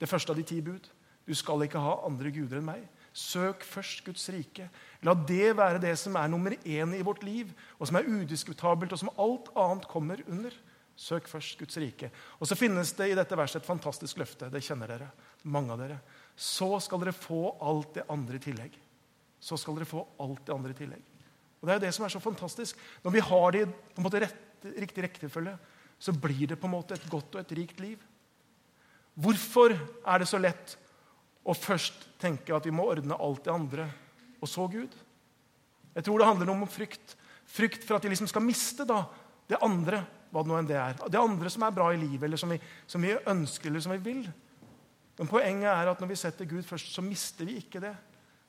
det 0.02 0.10
første 0.10 0.34
av 0.34 0.42
de 0.42 0.48
ti 0.50 0.58
bud. 0.66 0.90
Du 1.30 1.36
skal 1.38 1.68
ikke 1.68 1.84
ha 1.86 2.00
andre 2.08 2.32
guder 2.34 2.58
enn 2.58 2.66
meg. 2.72 2.82
Søk 3.14 3.62
først 3.62 4.02
Guds 4.08 4.26
rike. 4.34 4.66
La 5.06 5.14
det 5.14 5.54
være 5.54 5.86
det 5.86 5.94
som 6.02 6.18
er 6.18 6.34
nummer 6.34 6.58
én 6.66 6.98
i 6.98 7.06
vårt 7.06 7.22
liv, 7.22 7.54
og 7.78 7.86
som 7.86 8.02
er 8.02 8.10
udiskutabelt, 8.10 8.98
og 8.98 9.04
som 9.06 9.14
alt 9.22 9.54
annet 9.54 9.86
kommer 9.94 10.26
under. 10.26 10.58
Søk 11.00 11.30
først 11.32 11.56
Guds 11.62 11.78
rike. 11.80 12.10
Og 12.40 12.48
så 12.50 12.58
finnes 12.60 12.92
det 12.98 13.06
i 13.08 13.16
dette 13.16 13.38
verset 13.40 13.62
et 13.62 13.68
fantastisk 13.68 14.20
løfte. 14.20 14.50
Det 14.52 14.64
kjenner 14.66 14.92
dere. 14.92 15.12
mange 15.44 15.72
av 15.72 15.80
dere. 15.80 16.00
Så 16.36 16.68
skal 16.84 17.00
dere 17.00 17.16
få 17.16 17.56
alt 17.64 17.94
det 17.96 18.04
andre 18.10 18.36
i 18.36 18.44
tillegg. 18.44 18.74
Så 19.40 19.56
skal 19.58 19.76
dere 19.76 19.88
få 19.88 20.06
alt 20.20 20.46
det 20.46 20.54
andre 20.54 20.72
i 20.72 20.76
tillegg. 20.76 21.04
Og 21.62 21.68
Det 21.68 21.72
er 21.72 21.80
jo 21.80 21.86
det 21.86 21.94
som 21.96 22.06
er 22.06 22.10
så 22.10 22.20
fantastisk. 22.20 22.76
Når 23.04 23.12
vi 23.12 23.20
har 23.20 23.52
det 23.52 23.62
i 23.62 23.66
på 23.66 24.02
en 24.02 24.04
måte 24.04 24.20
rett, 24.20 24.68
riktig 24.76 25.04
rekkefølge, 25.04 25.58
så 26.00 26.12
blir 26.12 26.48
det 26.48 26.60
på 26.60 26.68
en 26.68 26.76
måte 26.76 26.94
et 26.94 27.10
godt 27.10 27.36
og 27.36 27.42
et 27.42 27.56
rikt 27.56 27.80
liv. 27.80 27.98
Hvorfor 29.16 29.72
er 29.72 30.20
det 30.20 30.28
så 30.28 30.38
lett 30.38 30.76
å 31.44 31.56
først 31.56 32.20
tenke 32.20 32.56
at 32.56 32.66
vi 32.66 32.76
må 32.76 32.88
ordne 32.92 33.16
alt 33.16 33.44
det 33.44 33.54
andre, 33.54 33.90
og 34.40 34.48
så 34.48 34.68
Gud? 34.68 34.92
Jeg 35.96 36.04
tror 36.04 36.20
det 36.20 36.28
handler 36.28 36.52
om 36.52 36.68
frykt. 36.68 37.16
Frykt 37.48 37.84
for 37.84 37.96
at 37.96 38.04
vi 38.04 38.12
liksom 38.12 38.28
skal 38.28 38.44
miste 38.44 38.84
da, 38.88 39.06
det 39.48 39.64
andre 39.64 40.04
hva 40.30 40.44
det 40.44 40.52
nå 40.52 40.60
enn 40.60 40.70
det 40.70 40.78
er. 40.78 41.00
Det 41.10 41.20
andre 41.20 41.50
som 41.50 41.66
er 41.66 41.76
bra 41.76 41.90
i 41.94 42.00
livet, 42.00 42.28
eller 42.28 42.40
som 42.40 42.52
vi, 42.54 42.60
som 42.88 43.02
vi, 43.02 43.16
ønsker 43.34 43.70
eller 43.70 43.84
som 43.84 43.94
vi 43.96 44.02
vil. 44.06 44.24
Men 45.20 45.30
poenget 45.30 45.72
er 45.72 45.92
at 45.92 46.02
når 46.02 46.12
vi 46.12 46.20
setter 46.22 46.48
Gud 46.50 46.64
først, 46.64 46.94
så 46.94 47.04
mister 47.04 47.50
vi 47.50 47.58
ikke 47.60 47.82
det. 47.84 47.96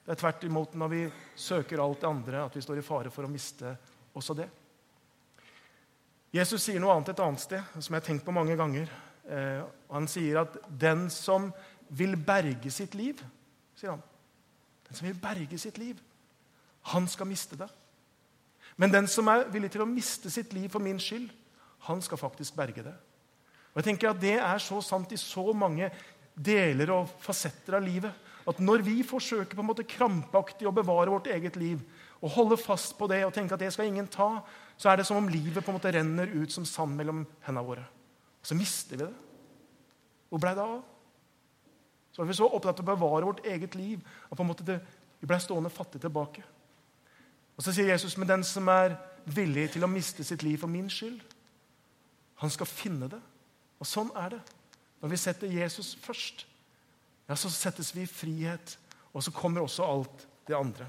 Det 0.05 0.13
er 0.15 0.21
tvert 0.21 0.45
imot 0.47 0.77
når 0.79 0.93
vi 0.93 1.03
søker 1.39 1.83
alt 1.83 2.03
det 2.03 2.09
andre, 2.09 2.45
at 2.45 2.57
vi 2.57 2.63
står 2.65 2.81
i 2.81 2.85
fare 2.87 3.13
for 3.15 3.27
å 3.27 3.33
miste 3.33 3.73
også 4.17 4.37
det. 4.39 4.49
Jesus 6.35 6.63
sier 6.63 6.79
noe 6.83 6.95
annet 6.95 7.11
et 7.11 7.23
annet 7.25 7.43
sted, 7.43 7.73
som 7.75 7.95
jeg 7.95 8.03
har 8.03 8.07
tenkt 8.07 8.27
på 8.27 8.35
mange 8.35 8.55
ganger. 8.59 8.93
Eh, 9.27 9.65
han 9.91 10.07
sier 10.09 10.45
at 10.45 10.57
'den 10.69 11.11
som 11.11 11.53
vil 11.89 12.17
berge 12.17 12.71
sitt 12.71 12.95
liv', 12.95 13.23
sier 13.75 13.91
han. 13.91 14.03
Den 14.89 14.97
som 14.97 15.07
vil 15.07 15.19
berge 15.19 15.59
sitt 15.59 15.79
liv, 15.79 15.99
han 16.83 17.09
skal 17.09 17.27
miste 17.27 17.57
det. 17.57 17.69
Men 18.77 18.91
den 18.91 19.07
som 19.07 19.29
er 19.29 19.49
villig 19.53 19.71
til 19.71 19.83
å 19.83 19.89
miste 19.89 20.31
sitt 20.31 20.53
liv 20.53 20.69
for 20.69 20.79
min 20.79 20.99
skyld, 20.99 21.31
han 21.87 22.03
skal 22.05 22.21
faktisk 22.21 22.57
berge 22.59 22.85
det. 22.85 22.97
Og 23.71 23.81
jeg 23.81 23.91
tenker 23.91 24.11
at 24.11 24.21
Det 24.21 24.37
er 24.39 24.59
så 24.59 24.81
sant 24.83 25.13
i 25.13 25.21
så 25.21 25.53
mange 25.53 25.91
deler 26.35 26.91
og 26.95 27.09
fasetter 27.23 27.79
av 27.79 27.85
livet. 27.85 28.13
At 28.49 28.61
når 28.61 28.83
vi 28.83 29.03
forsøker 29.07 29.55
på 29.55 29.63
en 29.63 29.69
måte 29.69 29.87
krampaktig 29.87 30.67
å 30.67 30.75
bevare 30.75 31.13
vårt 31.13 31.29
eget 31.31 31.57
liv, 31.61 31.81
og 32.21 32.35
holde 32.35 32.57
fast 32.61 32.99
på 32.99 33.09
det 33.09 33.23
og 33.25 33.33
tenke 33.33 33.57
at 33.57 33.63
det 33.63 33.73
skal 33.73 33.89
ingen 33.89 34.09
ta, 34.11 34.43
så 34.77 34.91
er 34.91 35.01
det 35.01 35.07
som 35.09 35.17
om 35.17 35.29
livet 35.29 35.65
på 35.65 35.73
en 35.73 35.79
måte 35.79 35.93
renner 35.93 36.29
ut 36.29 36.53
som 36.53 36.67
sand 36.69 36.97
mellom 36.97 37.23
hendene 37.47 37.65
våre. 37.65 37.85
Og 38.41 38.49
så 38.49 38.57
mister 38.57 38.97
vi 38.97 39.07
det. 39.07 39.15
Hvor 40.29 40.41
blei 40.43 40.53
det 40.57 40.65
av? 40.65 40.83
Så 42.13 42.23
var 42.23 42.29
vi 42.29 42.37
så 42.37 42.49
opptatt 42.49 42.81
av 42.81 42.85
å 42.85 42.93
bevare 42.93 43.29
vårt 43.29 43.45
eget 43.47 43.75
liv 43.79 44.03
at 44.29 44.37
på 44.37 44.45
en 44.45 44.51
måte 44.51 44.67
det, 44.67 44.81
vi 45.21 45.29
blei 45.29 45.41
stående 45.41 45.73
fattig 45.73 46.01
tilbake. 46.03 46.43
Og 47.57 47.65
Så 47.65 47.73
sier 47.77 47.93
Jesus, 47.93 48.17
men 48.17 48.29
den 48.29 48.45
som 48.45 48.69
er 48.73 48.97
villig 49.25 49.71
til 49.75 49.85
å 49.85 49.91
miste 49.91 50.25
sitt 50.25 50.43
liv 50.43 50.59
for 50.61 50.69
min 50.69 50.89
skyld, 50.91 51.21
han 52.41 52.53
skal 52.53 52.69
finne 52.69 53.09
det. 53.13 53.21
Og 53.81 53.89
sånn 53.89 54.11
er 54.17 54.37
det. 54.37 54.41
Når 55.01 55.13
vi 55.13 55.19
setter 55.21 55.53
Jesus 55.53 55.95
først, 56.01 56.47
ja, 57.29 57.37
så 57.37 57.51
settes 57.53 57.93
vi 57.95 58.05
i 58.05 58.11
frihet, 58.11 58.75
og 59.13 59.25
så 59.25 59.33
kommer 59.35 59.65
også 59.65 59.87
alt 59.87 60.27
det 60.49 60.57
andre. 60.57 60.89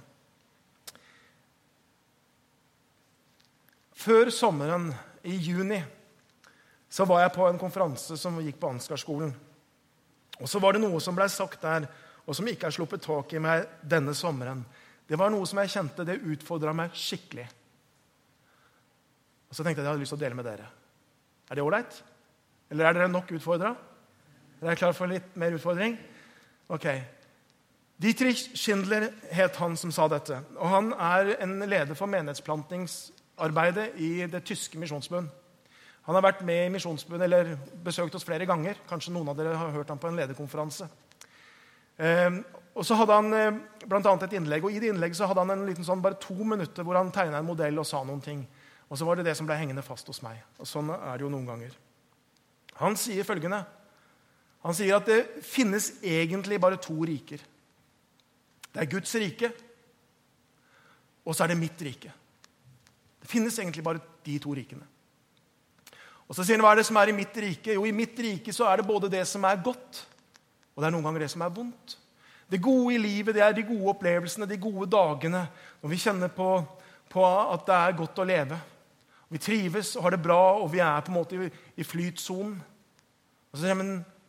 Før 4.02 4.32
sommeren, 4.34 4.90
i 5.22 5.36
juni, 5.38 5.78
så 6.90 7.06
var 7.06 7.22
jeg 7.22 7.34
på 7.36 7.46
en 7.46 7.60
konferanse 7.62 8.16
som 8.18 8.40
gikk 8.42 8.58
på 8.58 8.72
Ansgarskolen. 8.74 9.30
Og 10.42 10.50
så 10.50 10.58
var 10.58 10.74
det 10.74 10.82
noe 10.82 10.98
som 11.04 11.14
blei 11.14 11.28
sagt 11.30 11.62
der, 11.62 11.86
og 12.26 12.34
som 12.34 12.50
ikke 12.50 12.72
er 12.72 12.74
sluppet 12.74 13.06
tak 13.06 13.36
i 13.38 13.42
meg 13.44 13.68
denne 13.86 14.16
sommeren. 14.18 14.64
Det 15.06 15.20
var 15.20 15.30
noe 15.30 15.46
som 15.46 15.62
jeg 15.62 15.76
kjente 15.76 16.08
det 16.08 16.18
utfordra 16.26 16.74
meg 16.74 16.98
skikkelig. 16.98 17.46
Og 19.52 19.54
så 19.54 19.62
tenkte 19.62 19.82
jeg 19.82 19.84
at 19.84 19.90
jeg 19.92 19.94
hadde 19.94 20.04
lyst 20.08 20.16
til 20.16 20.22
å 20.22 20.26
dele 20.26 20.40
med 20.40 20.50
dere. 20.50 20.70
Er 21.52 21.60
det 21.60 21.64
ålreit? 21.66 21.98
Eller 22.72 22.88
er 22.88 22.96
dere 22.96 23.12
nok 23.12 23.34
utfordra? 23.36 23.74
Er 24.62 24.70
dere 24.70 24.78
klar 24.80 24.94
for 24.96 25.12
litt 25.12 25.34
mer 25.36 25.52
utfordring? 25.58 25.98
Ok. 26.72 26.86
Dietrich 28.02 28.46
Schindler 28.56 29.10
het 29.36 29.60
han 29.60 29.76
som 29.76 29.92
sa 29.92 30.08
dette. 30.08 30.38
Og 30.56 30.72
han 30.72 30.94
er 30.96 31.34
en 31.44 31.58
leder 31.68 31.92
for 32.00 32.08
menighetsplantingsarbeidet 32.08 33.90
i 34.00 34.14
det 34.32 34.46
tyske 34.48 34.80
misjonsbund. 34.80 35.28
Han 36.08 36.18
har 36.18 36.24
vært 36.24 36.46
med 36.48 36.70
i 36.70 36.72
misjonsbundet 36.78 37.28
eller 37.28 37.52
besøkt 37.84 38.16
oss 38.16 38.26
flere 38.26 38.48
ganger. 38.48 38.80
Kanskje 38.88 39.12
noen 39.12 39.34
av 39.34 39.38
dere 39.38 39.60
har 39.60 39.76
hørt 39.76 39.92
ham 39.92 40.00
på 40.00 40.08
en 40.08 40.24
lederkonferanse. 40.24 40.88
Eh, 42.00 42.40
og 42.72 42.88
så 42.88 42.96
hadde 42.96 43.20
han 43.20 43.36
eh, 43.36 43.62
blant 43.84 44.08
annet 44.08 44.30
et 44.30 44.40
innlegg, 44.40 44.64
og 44.64 44.72
I 44.72 44.80
det 44.80 44.96
innlegget 44.96 45.20
så 45.20 45.28
hadde 45.28 45.44
han 45.44 45.52
en 45.60 45.68
liten 45.68 45.86
sånn, 45.86 46.02
bare 46.02 46.16
to 46.16 46.40
minutter 46.40 46.88
hvor 46.88 46.96
han 46.96 47.12
tegna 47.12 47.44
en 47.44 47.52
modell 47.52 47.84
og 47.84 47.92
sa 47.92 48.06
noen 48.08 48.24
ting. 48.24 48.46
Og 48.92 49.00
så 49.00 49.08
var 49.08 49.16
det 49.18 49.30
det 49.30 49.38
som 49.40 49.48
ble 49.48 49.56
hengende 49.56 49.84
fast 49.86 50.10
hos 50.12 50.20
meg. 50.26 50.42
Og 50.60 50.68
Sånn 50.68 50.92
er 50.92 51.16
det 51.16 51.24
jo 51.24 51.32
noen 51.32 51.48
ganger. 51.48 51.76
Han 52.82 52.98
sier 53.00 53.28
følgende 53.28 53.64
Han 54.62 54.76
sier 54.78 54.94
at 55.00 55.08
det 55.10 55.42
finnes 55.42 55.88
egentlig 56.06 56.60
bare 56.62 56.78
to 56.78 56.94
riker. 56.94 57.42
Det 58.72 58.78
er 58.84 58.90
Guds 58.92 59.16
rike, 59.18 59.50
og 61.26 61.34
så 61.34 61.44
er 61.44 61.50
det 61.52 61.58
mitt 61.58 61.82
rike. 61.82 62.12
Det 63.22 63.30
finnes 63.30 63.58
egentlig 63.58 63.82
bare 63.84 64.04
de 64.22 64.36
to 64.44 64.54
rikene. 64.54 64.86
Og 66.30 66.38
så 66.38 66.46
sier 66.46 66.60
han, 66.60 66.64
Hva 66.64 66.76
er 66.76 66.80
det 66.80 66.86
som 66.86 67.00
er 67.02 67.10
i 67.10 67.16
mitt 67.18 67.40
rike? 67.42 67.74
Jo, 67.74 67.88
i 67.90 67.96
mitt 67.96 68.22
rike 68.22 68.54
så 68.54 68.70
er 68.70 68.80
det 68.80 68.88
både 68.88 69.10
det 69.10 69.24
som 69.28 69.44
er 69.50 69.64
godt, 69.66 70.04
og 70.76 70.84
det 70.84 70.92
er 70.92 70.94
noen 70.94 71.10
ganger 71.10 71.26
det 71.26 71.32
som 71.34 71.42
er 71.42 71.56
vondt. 71.58 71.98
Det 72.52 72.62
gode 72.62 72.94
i 72.94 73.02
livet 73.02 73.36
det 73.36 73.42
er 73.42 73.58
de 73.58 73.66
gode 73.66 73.96
opplevelsene, 73.96 74.46
de 74.46 74.62
gode 74.62 74.88
dagene, 74.94 75.42
når 75.82 75.90
vi 75.90 76.00
kjenner 76.06 76.32
på, 76.38 76.52
på 77.10 77.26
at 77.26 77.66
det 77.66 77.80
er 77.80 77.98
godt 77.98 78.22
å 78.22 78.28
leve. 78.30 78.62
Vi 79.32 79.40
trives 79.40 79.94
og 79.96 80.04
har 80.06 80.16
det 80.16 80.24
bra, 80.24 80.40
og 80.60 80.68
vi 80.74 80.82
er 80.84 81.04
på 81.06 81.12
en 81.14 81.18
måte 81.18 81.38
i, 81.40 81.48
i 81.80 81.88
flytsonen. 81.88 82.58
Så, 83.54 83.76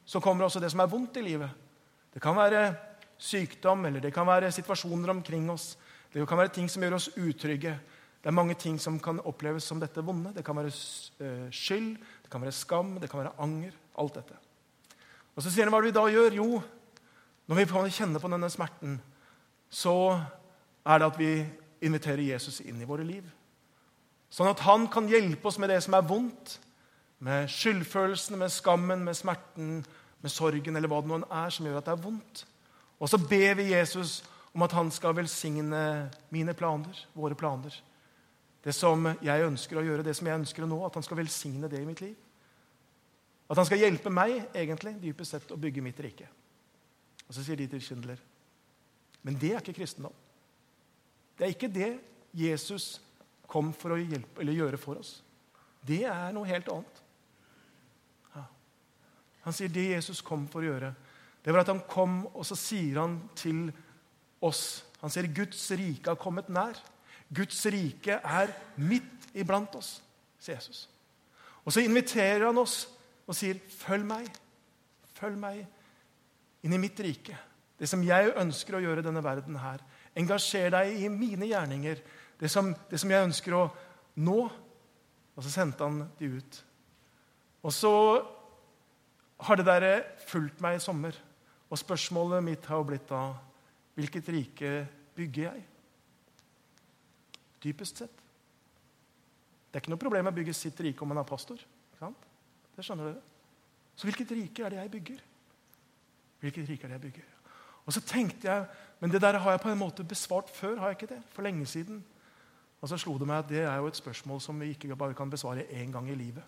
så 0.05 0.21
kommer 0.21 0.47
også 0.47 0.63
det 0.63 0.71
som 0.71 0.83
er 0.83 0.91
vondt 0.91 1.19
i 1.19 1.25
livet. 1.27 1.51
Det 2.15 2.23
kan 2.23 2.37
være 2.37 2.75
sykdom, 3.19 3.87
eller 3.87 4.03
det 4.03 4.13
kan 4.15 4.27
være 4.27 4.53
situasjoner 4.53 5.11
omkring 5.11 5.51
oss. 5.51 5.77
Det 6.13 6.23
kan 6.29 6.39
være 6.39 6.55
ting 6.55 6.71
som 6.71 6.83
gjør 6.83 6.99
oss 6.99 7.11
utrygge. 7.17 7.75
Det 8.23 8.31
er 8.31 8.37
mange 8.37 8.55
ting 8.55 8.79
som 8.81 9.01
kan 9.03 9.19
oppleves 9.27 9.67
som 9.67 9.81
dette 9.83 10.05
vonde. 10.05 10.35
Det 10.37 10.45
kan 10.47 10.57
være 10.57 10.71
eh, 10.71 11.49
skyld, 11.51 11.97
det 12.23 12.31
kan 12.31 12.43
være 12.43 12.55
skam, 12.55 12.95
det 13.01 13.11
kan 13.11 13.25
være 13.25 13.35
anger. 13.43 13.75
Alt 13.99 14.15
dette. 14.21 14.39
Og 15.35 15.43
så 15.43 15.51
sier 15.51 15.67
han 15.67 15.75
hva 15.75 15.83
vi 15.83 15.95
da 15.95 16.05
gjør. 16.11 16.39
Jo, 16.39 16.63
når 17.51 17.59
vi 17.59 17.91
kjenner 17.91 18.23
på 18.23 18.31
denne 18.31 18.51
smerten, 18.51 19.01
så 19.73 19.97
er 20.87 20.99
det 20.99 21.09
at 21.11 21.19
vi 21.19 21.33
inviterer 21.83 22.23
Jesus 22.23 22.61
inn 22.61 22.81
i 22.81 22.89
våre 22.89 23.07
liv. 23.07 23.27
Sånn 24.33 24.49
at 24.49 24.63
han 24.65 24.87
kan 24.93 25.11
hjelpe 25.11 25.51
oss 25.51 25.59
med 25.61 25.71
det 25.73 25.83
som 25.85 25.97
er 25.99 26.07
vondt, 26.09 26.57
med 27.23 27.51
skyldfølelsene, 27.53 28.41
med 28.41 28.51
skammen, 28.51 29.05
med 29.07 29.15
smerten, 29.15 29.83
med 30.23 30.33
sorgen 30.33 30.79
eller 30.79 30.91
hva 30.91 31.03
det 31.03 31.11
nå 31.13 31.21
er 31.29 31.53
som 31.55 31.69
gjør 31.69 31.79
at 31.79 31.87
det 31.87 31.95
er 31.95 32.03
vondt. 32.03 32.45
Og 33.03 33.11
så 33.11 33.19
ber 33.21 33.59
vi 33.61 33.71
Jesus 33.75 34.21
om 34.55 34.65
at 34.65 34.75
han 34.75 34.91
skal 34.95 35.15
velsigne 35.17 35.83
mine 36.35 36.55
planer, 36.57 37.05
våre 37.15 37.37
planer 37.39 37.77
det 38.63 38.75
som 38.77 39.09
jeg 39.23 39.47
ønsker 39.47 39.79
å 39.79 39.83
gjøre, 39.83 40.05
det 40.07 40.15
som 40.15 40.29
jeg 40.29 40.39
ønsker 40.39 40.65
å 40.65 40.69
nå, 40.71 40.79
at 40.87 40.95
han 40.95 41.05
skal 41.05 41.19
velsigne 41.19 41.71
det 41.71 41.81
i 41.83 41.87
mitt 41.87 42.03
liv. 42.03 42.15
At 43.51 43.59
han 43.59 43.67
skal 43.67 43.83
hjelpe 43.83 44.13
meg 44.15 44.37
egentlig, 44.55 44.95
dypest 45.03 45.35
sett, 45.35 45.51
å 45.51 45.59
bygge 45.61 45.83
mitt 45.85 45.99
rike. 46.01 46.29
Og 47.27 47.35
Så 47.35 47.43
sier 47.43 47.59
de 47.59 47.67
til 47.71 47.83
Schindler 47.83 48.21
men 49.23 49.37
det 49.39 49.53
er 49.53 49.61
ikke 49.61 49.77
kristendom. 49.77 50.15
Det 51.39 51.45
er 51.47 51.53
ikke 51.55 51.69
det 51.71 51.91
Jesus 52.35 52.97
kom 53.53 53.73
for 53.77 53.95
å 53.95 54.01
hjelpe, 54.01 54.47
gjøre 54.49 54.81
for 54.81 55.01
oss. 55.03 55.19
Det 55.85 56.03
er 56.09 56.33
noe 56.35 56.49
helt 56.49 56.69
annet. 56.73 57.01
Ja. 58.35 58.45
Han 59.45 59.57
sier 59.57 59.73
det 59.73 59.91
Jesus 59.91 60.23
kom 60.25 60.47
for 60.51 60.65
å 60.65 60.71
gjøre, 60.71 60.93
det 61.43 61.51
var 61.51 61.65
at 61.65 61.73
han 61.73 61.83
kom, 61.91 62.21
og 62.33 62.47
så 62.47 62.57
sier 62.59 63.01
han 63.03 63.19
til 63.39 63.67
oss 64.43 64.85
Han 65.03 65.11
sier 65.11 65.27
Guds 65.35 65.59
rike 65.75 66.07
har 66.07 66.19
kommet 66.19 66.47
nær. 66.47 66.77
Guds 67.35 67.59
rike 67.75 68.21
er 68.23 68.53
midt 68.79 69.33
iblant 69.35 69.75
oss, 69.75 69.97
sier 70.39 70.55
Jesus. 70.55 70.85
Og 71.67 71.75
så 71.75 71.83
inviterer 71.83 72.45
han 72.47 72.61
oss 72.63 72.85
og 73.27 73.35
sier, 73.35 73.59
'Følg 73.59 74.07
meg. 74.07 74.29
Følg 75.19 75.39
meg 75.39 75.67
inn 76.63 76.73
i 76.73 76.79
mitt 76.79 77.01
rike.' 77.01 77.39
Det 77.79 77.89
som 77.91 78.03
jeg 78.07 78.31
ønsker 78.39 78.77
å 78.79 78.81
gjøre 78.85 79.03
i 79.03 79.07
denne 79.09 79.25
verden 79.25 79.57
her. 79.59 79.83
Engasjer 80.15 80.71
deg 80.71 81.03
i 81.03 81.09
mine 81.11 81.49
gjerninger. 81.51 81.99
Det 82.43 82.51
som, 82.51 82.73
det 82.91 82.99
som 82.99 83.11
jeg 83.13 83.29
ønsker 83.29 83.55
å 83.55 83.67
nå. 84.19 84.39
Og 85.33 85.45
så 85.47 85.53
sendte 85.53 85.87
han 85.87 86.01
de 86.19 86.31
ut. 86.35 86.57
Og 87.63 87.71
så 87.75 87.93
har 89.47 89.59
det 89.59 89.67
der 89.69 89.87
fulgt 90.27 90.59
meg 90.65 90.81
i 90.81 90.83
sommer. 90.83 91.15
Og 91.71 91.79
spørsmålet 91.79 92.43
mitt 92.45 92.67
har 92.71 92.85
blitt 92.87 93.09
da 93.11 93.31
Hvilket 93.93 94.29
rike 94.33 94.69
bygger 95.13 95.51
jeg? 95.51 95.65
Dypest 97.61 97.99
sett. 98.01 98.23
Det 99.69 99.77
er 99.77 99.83
ikke 99.85 99.93
noe 99.93 100.01
problem 100.01 100.31
å 100.31 100.33
bygge 100.33 100.55
sitt 100.57 100.81
rike 100.81 101.05
om 101.05 101.13
man 101.13 101.21
er 101.21 101.29
pastor. 101.29 101.61
Det 102.73 102.85
skjønner 102.87 103.11
dere. 103.11 103.21
Så 103.93 104.09
hvilket 104.09 104.33
rike 104.33 104.65
er 104.65 104.73
det 104.73 104.79
jeg 104.81 104.93
bygger? 104.95 105.21
Hvilket 106.41 106.71
rike 106.73 106.89
er 106.89 106.95
det 106.95 106.97
jeg 106.97 107.05
bygger? 107.05 107.29
Og 107.85 107.93
så 107.93 108.01
tenkte 108.01 108.49
jeg, 108.49 108.67
Men 108.99 109.11
det 109.11 109.21
der 109.21 109.39
har 109.39 109.51
jeg 109.51 109.61
på 109.61 109.69
en 109.69 109.79
måte 109.79 110.05
besvart 110.05 110.51
før. 110.51 110.79
har 110.79 110.89
jeg 110.89 110.97
ikke 111.03 111.15
det? 111.15 111.23
For 111.35 111.43
lenge 111.43 111.67
siden. 111.67 112.05
Og 112.83 112.91
så 112.91 112.99
slo 112.99 113.15
det 113.19 113.29
meg 113.31 113.45
at 113.45 113.51
det 113.53 113.63
er 113.63 113.79
jo 113.79 113.89
et 113.91 113.99
spørsmål 113.99 114.41
som 114.43 114.59
vi 114.59 114.73
ikke 114.75 114.97
bare 114.99 115.15
kan 115.15 115.31
besvare 115.31 115.69
én 115.71 115.93
gang 115.95 116.09
i 116.11 116.19
livet. 116.19 116.43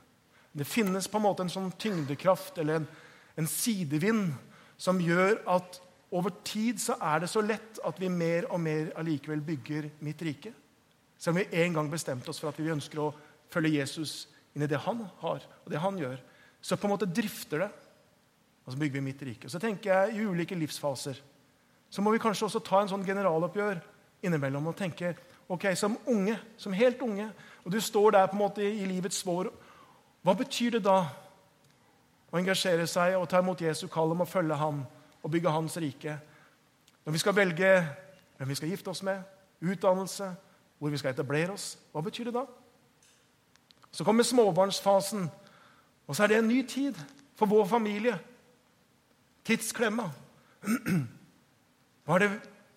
Det 0.55 0.67
finnes 0.67 1.07
på 1.11 1.19
en 1.19 1.27
måte 1.27 1.45
en 1.47 1.51
sånn 1.51 1.71
tyngdekraft 1.79 2.59
eller 2.63 2.81
en, 2.81 2.89
en 3.39 3.51
sidevind 3.51 4.33
som 4.79 5.01
gjør 5.03 5.41
at 5.51 5.81
over 6.15 6.35
tid 6.47 6.79
så 6.83 6.95
er 7.03 7.23
det 7.23 7.31
så 7.31 7.43
lett 7.43 7.81
at 7.87 7.99
vi 7.99 8.11
mer 8.11 8.47
og 8.53 8.61
mer 8.63 8.93
allikevel 8.99 9.43
bygger 9.43 9.89
mitt 10.07 10.23
rike. 10.23 10.53
Selv 11.19 11.35
om 11.35 11.41
vi 11.43 11.63
en 11.63 11.75
gang 11.75 11.91
bestemte 11.91 12.31
oss 12.31 12.39
for 12.43 12.51
at 12.53 12.59
vi 12.61 12.71
ønsker 12.71 13.03
å 13.03 13.13
følge 13.51 13.81
Jesus 13.81 14.29
inn 14.55 14.63
i 14.63 14.71
det 14.71 14.79
han 14.85 15.03
har, 15.23 15.43
og 15.43 15.71
det 15.71 15.83
han 15.83 15.99
gjør, 15.99 16.19
så 16.63 16.79
på 16.79 16.87
en 16.87 16.95
måte 16.95 17.11
drifter 17.11 17.65
det. 17.65 17.71
Og 18.65 18.73
så 18.73 18.81
bygger 18.81 19.01
vi 19.01 19.07
mitt 19.11 19.23
rike. 19.27 19.51
Så 19.51 19.61
tenker 19.61 19.91
jeg 19.91 20.17
I 20.17 20.27
ulike 20.31 20.57
livsfaser 20.57 21.19
så 21.95 22.03
må 22.03 22.11
vi 22.11 22.19
kanskje 22.19 22.49
også 22.49 22.63
ta 22.65 22.81
en 22.83 22.89
sånn 22.91 23.05
generaloppgjør 23.07 23.79
innimellom 24.27 24.71
og 24.71 24.75
tenke 24.79 25.13
ok, 25.49 25.65
som 25.77 25.99
unge, 26.07 26.39
som 26.57 26.73
helt 26.73 27.03
unge, 27.03 27.29
og 27.65 27.73
du 27.73 27.81
står 27.81 28.11
der 28.11 28.27
på 28.27 28.37
en 28.37 28.43
måte 28.43 28.65
i 28.65 28.85
livets 28.87 29.27
vår 29.27 29.51
Hva 30.25 30.33
betyr 30.35 30.79
det 30.79 30.85
da 30.85 31.03
å 32.33 32.39
engasjere 32.39 32.87
seg 32.89 33.19
og 33.19 33.29
ta 33.29 33.43
imot 33.43 33.61
Jesu 33.61 33.87
kall 33.93 34.15
om 34.15 34.25
å 34.25 34.29
følge 34.29 34.57
ham 34.57 34.83
og 35.23 35.31
bygge 35.31 35.53
hans 35.53 35.77
rike? 35.77 36.17
Når 37.05 37.13
vi 37.13 37.21
skal 37.21 37.37
velge 37.37 37.73
hvem 38.37 38.49
vi 38.49 38.55
skal 38.55 38.69
gifte 38.69 38.91
oss 38.91 39.03
med, 39.03 39.21
utdannelse, 39.61 40.35
hvor 40.79 40.91
vi 40.91 40.99
skal 40.99 41.13
etablere 41.13 41.53
oss. 41.53 41.79
Hva 41.93 42.01
betyr 42.01 42.25
det 42.29 42.35
da? 42.35 42.45
Så 43.93 44.05
kommer 44.05 44.23
småbarnsfasen, 44.27 45.31
og 46.07 46.17
så 46.17 46.23
er 46.23 46.27
det 46.27 46.39
en 46.39 46.49
ny 46.49 46.63
tid 46.67 46.99
for 47.37 47.47
vår 47.47 47.65
familie. 47.65 48.19
Tidsklemma. 49.45 50.11
Hva 52.05 52.17
er 52.19 52.19
Det, 52.19 52.31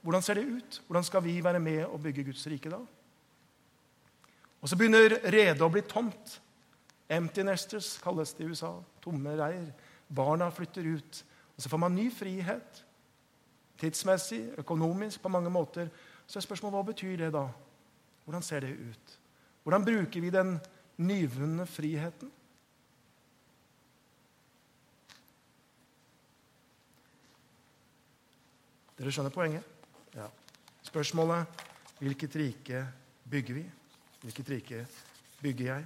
hvordan 0.08 0.24
ser 0.24 0.34
det 0.34 0.46
ut? 0.48 0.84
Hvordan 0.88 1.04
skal 1.04 1.24
vi 1.24 1.43
være 1.43 1.60
med 1.60 1.86
og 1.86 2.00
bygge 2.02 2.24
Guds 2.24 2.48
rike 2.48 2.70
da? 2.72 2.78
Og 4.62 4.70
så 4.70 4.78
begynner 4.80 5.17
redet 5.28 5.60
å 5.60 5.67
bli 5.67 5.84
tomt. 5.84 6.38
Empty 7.12 7.43
nesters 7.43 7.98
kalles 8.00 8.32
det 8.38 8.46
i 8.46 8.48
USA. 8.48 8.70
Tomme 9.04 9.36
reir. 9.36 9.67
Barna 10.08 10.48
flytter 10.48 10.88
ut. 10.96 11.20
Og 11.58 11.62
Så 11.62 11.70
får 11.70 11.84
man 11.84 11.96
ny 11.96 12.08
frihet. 12.12 12.86
Tidsmessig, 13.78 14.54
økonomisk, 14.58 15.22
på 15.22 15.30
mange 15.30 15.50
måter. 15.50 15.91
Så 16.28 16.39
er 16.39 16.48
spørsmålet 16.48 16.80
hva 16.80 16.88
betyr 16.93 17.17
det 17.17 17.34
da? 17.36 17.43
Hvordan 18.24 18.41
ser 18.41 18.63
det 18.63 18.72
ut? 18.80 19.20
Hvordan 19.63 19.86
bruker 19.86 20.22
vi 20.22 20.30
den 20.30 20.60
nyvunne 20.98 21.67
friheten? 21.67 22.32
Dere 28.98 29.12
skjønner 29.12 29.36
poenget? 29.36 29.77
Ja. 30.15 30.30
Spørsmålet 30.88 31.63
hvilket 32.00 32.36
rike 32.39 32.86
bygger 33.28 33.58
vi? 33.58 33.65
Hvilket 34.22 34.50
rike 34.50 34.86
bygger 35.41 35.65
jeg? 35.74 35.86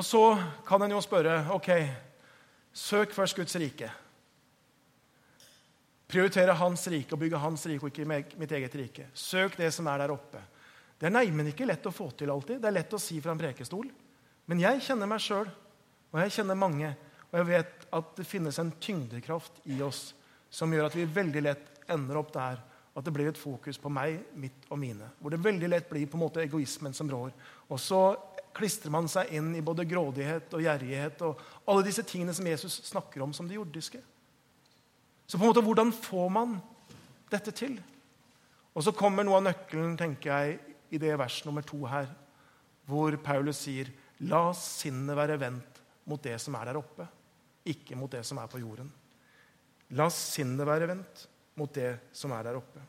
Og 0.00 0.06
så 0.06 0.22
kan 0.64 0.80
en 0.82 0.94
jo 0.94 1.00
spørre 1.04 1.42
ok, 1.52 1.68
søk 2.72 3.12
først 3.12 3.36
Guds 3.36 3.56
rike. 3.60 3.90
Prioritere 6.10 6.54
Hans 6.56 6.86
rike 6.88 7.14
og 7.14 7.20
bygge 7.20 7.38
Hans 7.42 7.66
rike 7.68 7.84
og 7.84 7.92
ikke 7.92 8.06
mitt 8.40 8.54
eget 8.56 8.74
rike. 8.80 9.10
Søk 9.14 9.58
det 9.60 9.68
som 9.74 9.86
er 9.92 10.00
der 10.00 10.14
oppe. 10.14 10.40
Det 11.00 11.06
er 11.08 11.14
neimen 11.14 11.52
ikke 11.52 11.68
lett 11.68 11.84
å 11.86 11.92
få 11.92 12.10
til 12.16 12.32
alltid. 12.32 12.62
Det 12.62 12.68
er 12.70 12.78
lett 12.78 12.96
å 12.96 13.00
si 13.00 13.20
fra 13.20 13.34
en 13.34 13.40
prekestol. 13.40 13.86
Men 14.48 14.62
jeg 14.64 14.82
kjenner 14.84 15.08
meg 15.08 15.22
sjøl, 15.22 15.46
og 16.10 16.18
jeg 16.24 16.34
kjenner 16.34 16.58
mange. 16.58 16.90
Og 17.30 17.38
jeg 17.38 17.48
vet 17.50 17.86
at 17.94 18.16
det 18.18 18.26
finnes 18.26 18.58
en 18.58 18.72
tyngdekraft 18.82 19.62
i 19.70 19.78
oss 19.86 20.10
som 20.50 20.72
gjør 20.72 20.88
at 20.88 20.96
vi 20.98 21.06
veldig 21.06 21.42
lett 21.46 21.90
ender 21.90 22.18
opp 22.18 22.32
der 22.34 22.58
at 22.90 23.06
det 23.06 23.12
blir 23.14 23.30
et 23.30 23.38
fokus 23.38 23.78
på 23.78 23.90
meg, 23.92 24.18
mitt 24.34 24.66
og 24.68 24.80
mine. 24.82 25.06
Hvor 25.20 25.30
det 25.32 25.42
veldig 25.42 25.68
lett 25.70 25.88
blir 25.88 26.08
på 26.10 26.18
en 26.18 26.24
måte 26.24 26.42
egoismen 26.42 26.94
som 26.96 27.10
rår. 27.10 27.30
Og 27.70 27.78
så 27.78 28.00
klistrer 28.56 28.92
man 28.92 29.06
seg 29.08 29.30
inn 29.38 29.52
i 29.54 29.62
både 29.64 29.86
grådighet 29.88 30.56
og 30.58 30.64
gjerrighet 30.64 31.22
og 31.26 31.44
alle 31.70 31.84
disse 31.86 32.02
tingene 32.06 32.34
som 32.34 32.48
Jesus 32.50 32.80
snakker 32.88 33.22
om 33.22 33.34
som 33.36 33.46
det 33.48 33.56
jordiske. 33.56 34.02
Så 35.26 35.38
på 35.38 35.46
en 35.46 35.52
måte, 35.52 35.62
hvordan 35.62 35.94
får 35.94 36.28
man 36.34 36.58
dette 37.30 37.54
til? 37.54 37.78
Og 38.74 38.82
så 38.82 38.94
kommer 38.96 39.26
noe 39.26 39.38
av 39.38 39.46
nøkkelen 39.46 39.94
tenker 39.98 40.32
jeg, 40.34 40.58
i 40.90 40.98
det 40.98 41.14
vers 41.14 41.36
nummer 41.46 41.62
to 41.62 41.84
her, 41.86 42.08
hvor 42.90 43.14
Paulus 43.22 43.60
sier 43.62 43.92
La 44.26 44.50
sinnet 44.58 45.14
være 45.14 45.38
vendt 45.38 45.78
mot 46.10 46.20
det 46.22 46.34
som 46.42 46.56
er 46.58 46.66
der 46.66 46.80
oppe, 46.80 47.06
ikke 47.68 47.98
mot 47.98 48.10
det 48.12 48.22
som 48.26 48.40
er 48.40 48.50
på 48.50 48.60
jorden. 48.62 48.88
La 49.98 50.06
sinnet 50.14 50.68
være 50.68 50.88
vendt 50.90 51.26
mot 51.58 51.72
det 51.74 51.96
som 52.16 52.32
er 52.32 52.46
der 52.46 52.58
oppe. 52.60 52.82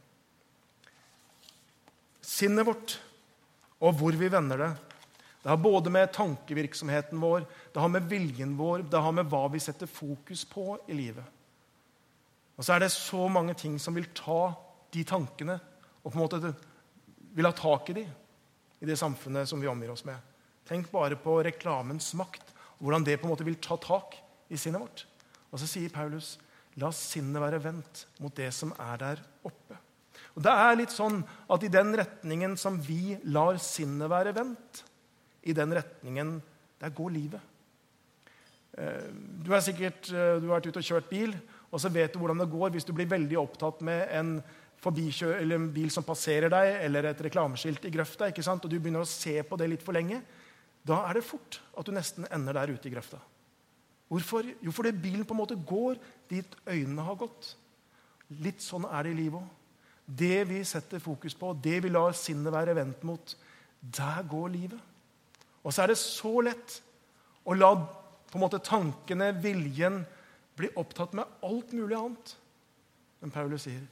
Sinnet 2.22 2.68
vårt 2.68 3.00
og 3.82 3.98
hvor 3.98 4.14
vi 4.14 4.30
vender 4.30 4.62
det, 4.62 4.72
det 5.42 5.50
har 5.50 5.58
både 5.58 5.90
med 5.90 6.12
tankevirksomheten 6.14 7.18
vår, 7.18 7.48
det 7.74 7.82
har 7.82 7.90
med 7.90 8.06
viljen 8.10 8.54
vår, 8.60 8.84
det 8.86 9.00
har 9.02 9.14
med 9.16 9.26
hva 9.30 9.48
vi 9.50 9.62
setter 9.64 9.90
fokus 9.90 10.44
på 10.46 10.76
i 10.86 10.94
livet. 10.94 11.26
Og 12.54 12.66
så 12.66 12.76
er 12.76 12.84
det 12.84 12.92
så 12.94 13.26
mange 13.32 13.56
ting 13.58 13.80
som 13.82 13.98
vil 13.98 14.12
ta 14.14 14.52
de 14.94 15.02
tankene 15.08 15.58
og 16.04 16.12
på 16.12 16.14
en 16.14 16.22
måte 16.22 16.54
vil 17.34 17.48
ha 17.48 17.54
tak 17.58 17.90
i 17.90 17.98
de 17.98 18.06
i 18.82 18.90
det 18.90 18.98
samfunnet 19.00 19.50
som 19.50 19.62
vi 19.62 19.70
omgir 19.70 19.94
oss 19.94 20.06
med. 20.06 20.18
Tenk 20.68 20.92
bare 20.94 21.18
på 21.18 21.40
reklamens 21.42 22.12
makt 22.18 22.54
hvordan 22.78 23.06
det 23.06 23.18
på 23.18 23.26
en 23.26 23.34
måte 23.34 23.46
vil 23.46 23.58
ta 23.62 23.78
tak 23.82 24.18
i 24.52 24.60
sinnet 24.60 24.84
vårt. 24.84 25.06
Og 25.52 25.60
så 25.60 25.70
sier 25.70 25.94
Paulus 25.94 26.36
La 26.80 26.88
sinnet 26.96 27.42
være 27.44 27.60
vendt 27.60 28.06
mot 28.24 28.32
det 28.36 28.48
som 28.56 28.72
er 28.80 29.00
der 29.02 29.24
oppe. 29.44 29.76
Og 30.38 30.44
Det 30.46 30.52
er 30.52 30.78
litt 30.80 30.94
sånn 30.96 31.18
at 31.52 31.64
i 31.68 31.72
den 31.72 31.92
retningen 32.00 32.56
som 32.60 32.78
vi 32.80 33.18
lar 33.34 33.60
sinnet 33.60 34.12
være 34.12 34.32
vendt, 34.38 34.86
i 35.44 35.56
den 35.58 35.74
retningen 35.76 36.38
der 36.80 36.94
går 36.96 37.12
livet. 37.12 37.42
Du 39.44 39.52
har 39.52 39.60
sikkert, 39.60 40.08
eh, 40.14 40.38
du 40.40 40.48
har 40.48 40.62
vært 40.62 40.70
ute 40.72 40.80
og 40.80 40.86
kjørt 40.86 41.10
bil, 41.10 41.34
og 41.72 41.82
så 41.82 41.92
vet 41.92 42.14
du 42.14 42.20
hvordan 42.20 42.40
det 42.40 42.52
går 42.52 42.72
hvis 42.72 42.88
du 42.88 42.94
blir 42.94 43.10
veldig 43.10 43.38
opptatt 43.42 43.82
med 43.84 44.08
en, 44.16 44.38
en 44.40 45.68
bil 45.74 45.92
som 45.92 46.08
passerer 46.08 46.50
deg, 46.50 46.78
eller 46.86 47.10
et 47.10 47.22
reklameskilt 47.28 47.84
i 47.86 47.92
grøfta, 47.92 48.32
og 48.32 48.70
du 48.70 48.80
begynner 48.80 49.04
å 49.04 49.10
se 49.10 49.44
på 49.44 49.60
det 49.60 49.68
litt 49.68 49.84
for 49.84 49.94
lenge. 49.94 50.22
Da 50.88 51.04
er 51.10 51.20
det 51.20 51.28
fort 51.28 51.60
at 51.78 51.86
du 51.86 51.92
nesten 51.92 52.26
ender 52.32 52.54
der 52.54 52.72
ute 52.72 52.88
i 52.88 52.94
grøfta. 52.94 53.20
Hvorfor? 54.12 54.44
Jo, 54.60 54.74
fordi 54.76 54.92
bilen 54.92 55.24
på 55.24 55.34
en 55.34 55.40
måte 55.40 55.56
går 55.56 55.96
dit 56.30 56.56
øynene 56.68 57.06
har 57.08 57.16
gått. 57.16 57.54
Litt 58.44 58.60
sånn 58.64 58.84
er 58.90 59.08
det 59.08 59.14
i 59.14 59.20
livet 59.22 59.40
òg. 59.40 59.58
Det 60.12 60.42
vi 60.50 60.58
setter 60.68 61.00
fokus 61.00 61.36
på, 61.38 61.54
det 61.64 61.78
vi 61.86 61.92
lar 61.94 62.12
sinnet 62.18 62.52
være 62.52 62.76
vendt 62.76 63.06
mot, 63.08 63.36
der 63.80 64.26
går 64.28 64.50
livet. 64.52 64.80
Og 65.64 65.72
så 65.72 65.84
er 65.84 65.94
det 65.94 66.00
så 66.02 66.34
lett 66.44 66.82
å 67.48 67.56
la 67.56 67.70
på 67.78 68.40
en 68.40 68.44
måte 68.44 68.60
tankene, 68.64 69.30
viljen, 69.44 70.02
bli 70.60 70.68
opptatt 70.80 71.16
med 71.16 71.40
alt 71.48 71.72
mulig 71.76 71.96
annet. 71.96 72.34
Men 73.22 73.32
Paulus 73.32 73.68
sier, 73.68 73.84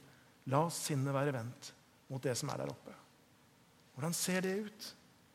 la 0.52 0.66
sinnet 0.74 1.16
være 1.16 1.32
vendt 1.38 1.70
mot 2.10 2.20
det 2.20 2.34
som 2.36 2.50
er 2.52 2.60
der 2.60 2.72
oppe. 2.72 2.92
Hvordan 3.94 4.16
ser 4.16 4.44
det 4.44 4.56
ut? 4.66 4.90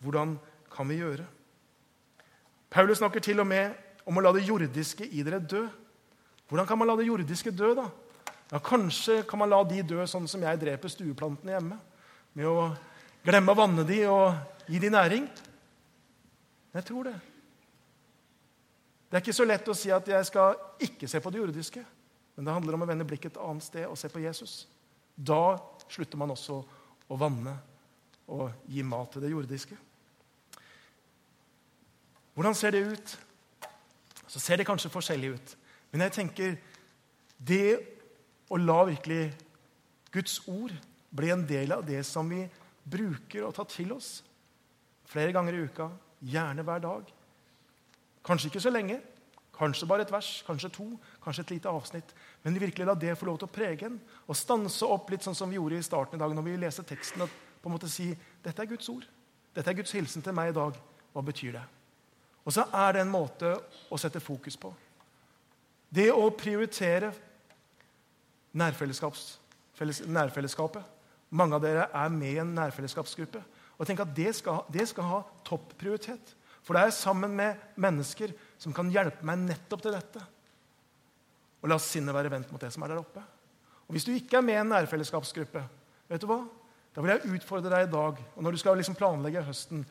Hvordan 0.06 0.38
kan 0.74 0.90
vi 0.90 1.00
gjøre? 1.02 1.26
Paulus 2.70 3.02
snakker 3.02 3.24
til 3.24 3.42
og 3.42 3.50
med 3.50 3.74
om 4.06 4.18
å 4.18 4.24
la 4.24 4.32
det 4.36 4.46
jordiske 4.46 5.08
i 5.10 5.24
dere 5.26 5.42
dø. 5.42 5.66
Hvordan 6.50 6.68
kan 6.70 6.78
man 6.80 6.90
la 6.92 6.96
det 7.00 7.08
jordiske 7.08 7.52
dø, 7.52 7.74
da? 7.78 7.88
Ja, 8.52 8.62
Kanskje 8.62 9.24
kan 9.28 9.42
man 9.42 9.50
la 9.50 9.64
de 9.66 9.82
dø 9.82 10.06
sånn 10.08 10.28
som 10.30 10.44
jeg 10.46 10.62
dreper 10.62 10.92
stueplantene 10.94 11.56
hjemme. 11.56 11.80
Med 12.38 12.50
å 12.50 12.70
glemme 13.26 13.54
å 13.54 13.58
vanne 13.58 13.86
de 13.88 14.04
og 14.12 14.70
gi 14.70 14.82
de 14.82 14.92
næring. 14.94 15.26
Jeg 16.76 16.86
tror 16.86 17.10
det. 17.10 17.16
Det 19.10 19.18
er 19.18 19.24
ikke 19.24 19.38
så 19.38 19.48
lett 19.48 19.70
å 19.72 19.78
si 19.78 19.92
at 19.94 20.08
jeg 20.12 20.28
skal 20.28 20.58
ikke 20.86 21.10
se 21.10 21.22
på 21.24 21.32
det 21.34 21.42
jordiske. 21.42 21.82
Men 22.36 22.48
det 22.48 22.54
handler 22.54 22.76
om 22.76 22.84
å 22.84 22.90
vende 22.90 23.08
blikket 23.08 23.34
et 23.38 23.42
annet 23.42 23.64
sted 23.64 23.86
og 23.88 23.98
se 23.98 24.10
på 24.12 24.22
Jesus. 24.22 24.66
Da 25.16 25.56
slutter 25.88 26.20
man 26.20 26.34
også 26.36 26.60
å 27.08 27.18
vanne 27.18 27.54
og 28.28 28.50
gi 28.68 28.84
mat 28.84 29.14
til 29.14 29.24
det 29.24 29.32
jordiske. 29.32 29.78
Hvordan 32.36 32.58
ser 32.58 32.76
det 32.76 32.84
ut? 32.92 33.16
Så 34.36 34.42
ser 34.44 34.60
det 34.60 34.68
kanskje 34.68 34.92
forskjellig 34.92 35.32
ut. 35.32 35.56
Men 35.94 36.04
jeg 36.04 36.16
tenker 36.18 36.58
det 37.40 37.78
å 38.52 38.60
la 38.60 38.82
virkelig 38.90 39.30
Guds 40.12 40.42
ord 40.52 40.76
bli 41.16 41.32
en 41.32 41.46
del 41.48 41.72
av 41.72 41.86
det 41.88 42.02
som 42.04 42.28
vi 42.28 42.42
bruker 42.84 43.48
og 43.48 43.56
tar 43.56 43.70
til 43.72 43.94
oss 43.96 44.20
flere 45.08 45.32
ganger 45.32 45.56
i 45.56 45.64
uka, 45.70 45.88
gjerne 46.26 46.66
hver 46.66 46.82
dag 46.84 47.12
Kanskje 48.26 48.50
ikke 48.50 48.62
så 48.64 48.72
lenge, 48.74 48.96
kanskje 49.54 49.86
bare 49.86 50.02
et 50.02 50.12
vers, 50.12 50.30
kanskje 50.48 50.72
to, 50.74 50.86
kanskje 51.22 51.44
et 51.44 51.52
lite 51.54 51.70
avsnitt. 51.70 52.14
Men 52.42 52.58
virkelig 52.58 52.88
la 52.90 52.96
det 52.98 53.12
få 53.20 53.28
lov 53.30 53.38
til 53.38 53.46
å 53.46 53.54
prege 53.54 53.86
en 53.86 54.00
og 54.26 54.40
stanse 54.40 54.90
opp 54.90 55.12
litt 55.14 55.22
sånn 55.22 55.38
som 55.38 55.54
vi 55.54 55.60
gjorde 55.60 55.78
i 55.78 55.86
starten 55.86 56.18
i 56.18 56.24
dag 56.24 56.34
når 56.34 56.48
vi 56.48 56.56
leste 56.58 56.88
teksten. 56.90 57.22
og 57.22 57.30
på 57.62 57.70
en 57.70 57.76
måte 57.78 57.90
si 57.90 58.10
dette 58.42 58.62
er 58.62 58.72
Guds 58.74 58.90
ord. 58.90 59.06
Dette 59.54 59.70
er 59.70 59.78
Guds 59.78 59.94
hilsen 59.94 60.26
til 60.26 60.34
meg 60.34 60.50
i 60.50 60.58
dag. 60.58 60.74
Hva 61.14 61.22
betyr 61.22 61.60
det? 61.60 61.64
Og 62.46 62.54
så 62.54 62.68
er 62.70 62.94
det 62.94 63.02
en 63.02 63.14
måte 63.14 63.56
å 63.90 63.98
sette 63.98 64.22
fokus 64.22 64.58
på. 64.58 64.70
Det 65.90 66.12
å 66.14 66.30
prioritere 66.38 67.10
nærfellesskapet. 68.56 70.84
Mange 71.36 71.58
av 71.58 71.64
dere 71.64 71.88
er 71.90 72.14
med 72.14 72.34
i 72.34 72.42
en 72.42 72.56
nærfellesskapsgruppe. 72.56 73.42
Og 73.76 73.88
tenk 73.88 74.06
at 74.06 74.14
det 74.16 74.32
skal, 74.38 74.62
det 74.72 74.86
skal 74.92 75.10
ha 75.10 75.20
topp 75.48 75.74
prioritet. 75.80 76.36
For 76.66 76.78
det 76.78 76.86
er 76.86 76.96
sammen 76.96 77.32
med 77.38 77.58
mennesker 77.82 78.34
som 78.62 78.74
kan 78.74 78.92
hjelpe 78.94 79.26
meg 79.28 79.42
nettopp 79.44 79.82
til 79.84 79.98
dette. 79.98 80.22
Og 81.62 81.70
la 81.70 81.78
sinnet 81.82 82.16
være 82.16 82.32
vendt 82.34 82.54
mot 82.54 82.62
det 82.62 82.72
som 82.74 82.86
er 82.86 82.94
der 82.94 83.02
oppe. 83.02 83.22
Og 83.86 83.92
Hvis 83.94 84.06
du 84.06 84.14
ikke 84.14 84.38
er 84.38 84.46
med 84.46 84.58
i 84.58 84.62
en 84.62 84.72
nærfellesskapsgruppe, 84.74 85.62
vet 86.10 86.22
du 86.22 86.30
hva? 86.30 86.44
da 86.96 87.04
vil 87.04 87.12
jeg 87.12 87.36
utfordre 87.36 87.74
deg 87.74 87.90
i 87.90 87.92
dag. 87.92 88.20
og 88.36 88.44
Når 88.44 88.56
du 88.56 88.62
skal 88.62 88.78
liksom 88.80 88.96
planlegge 88.96 89.44
høsten, 89.44 89.82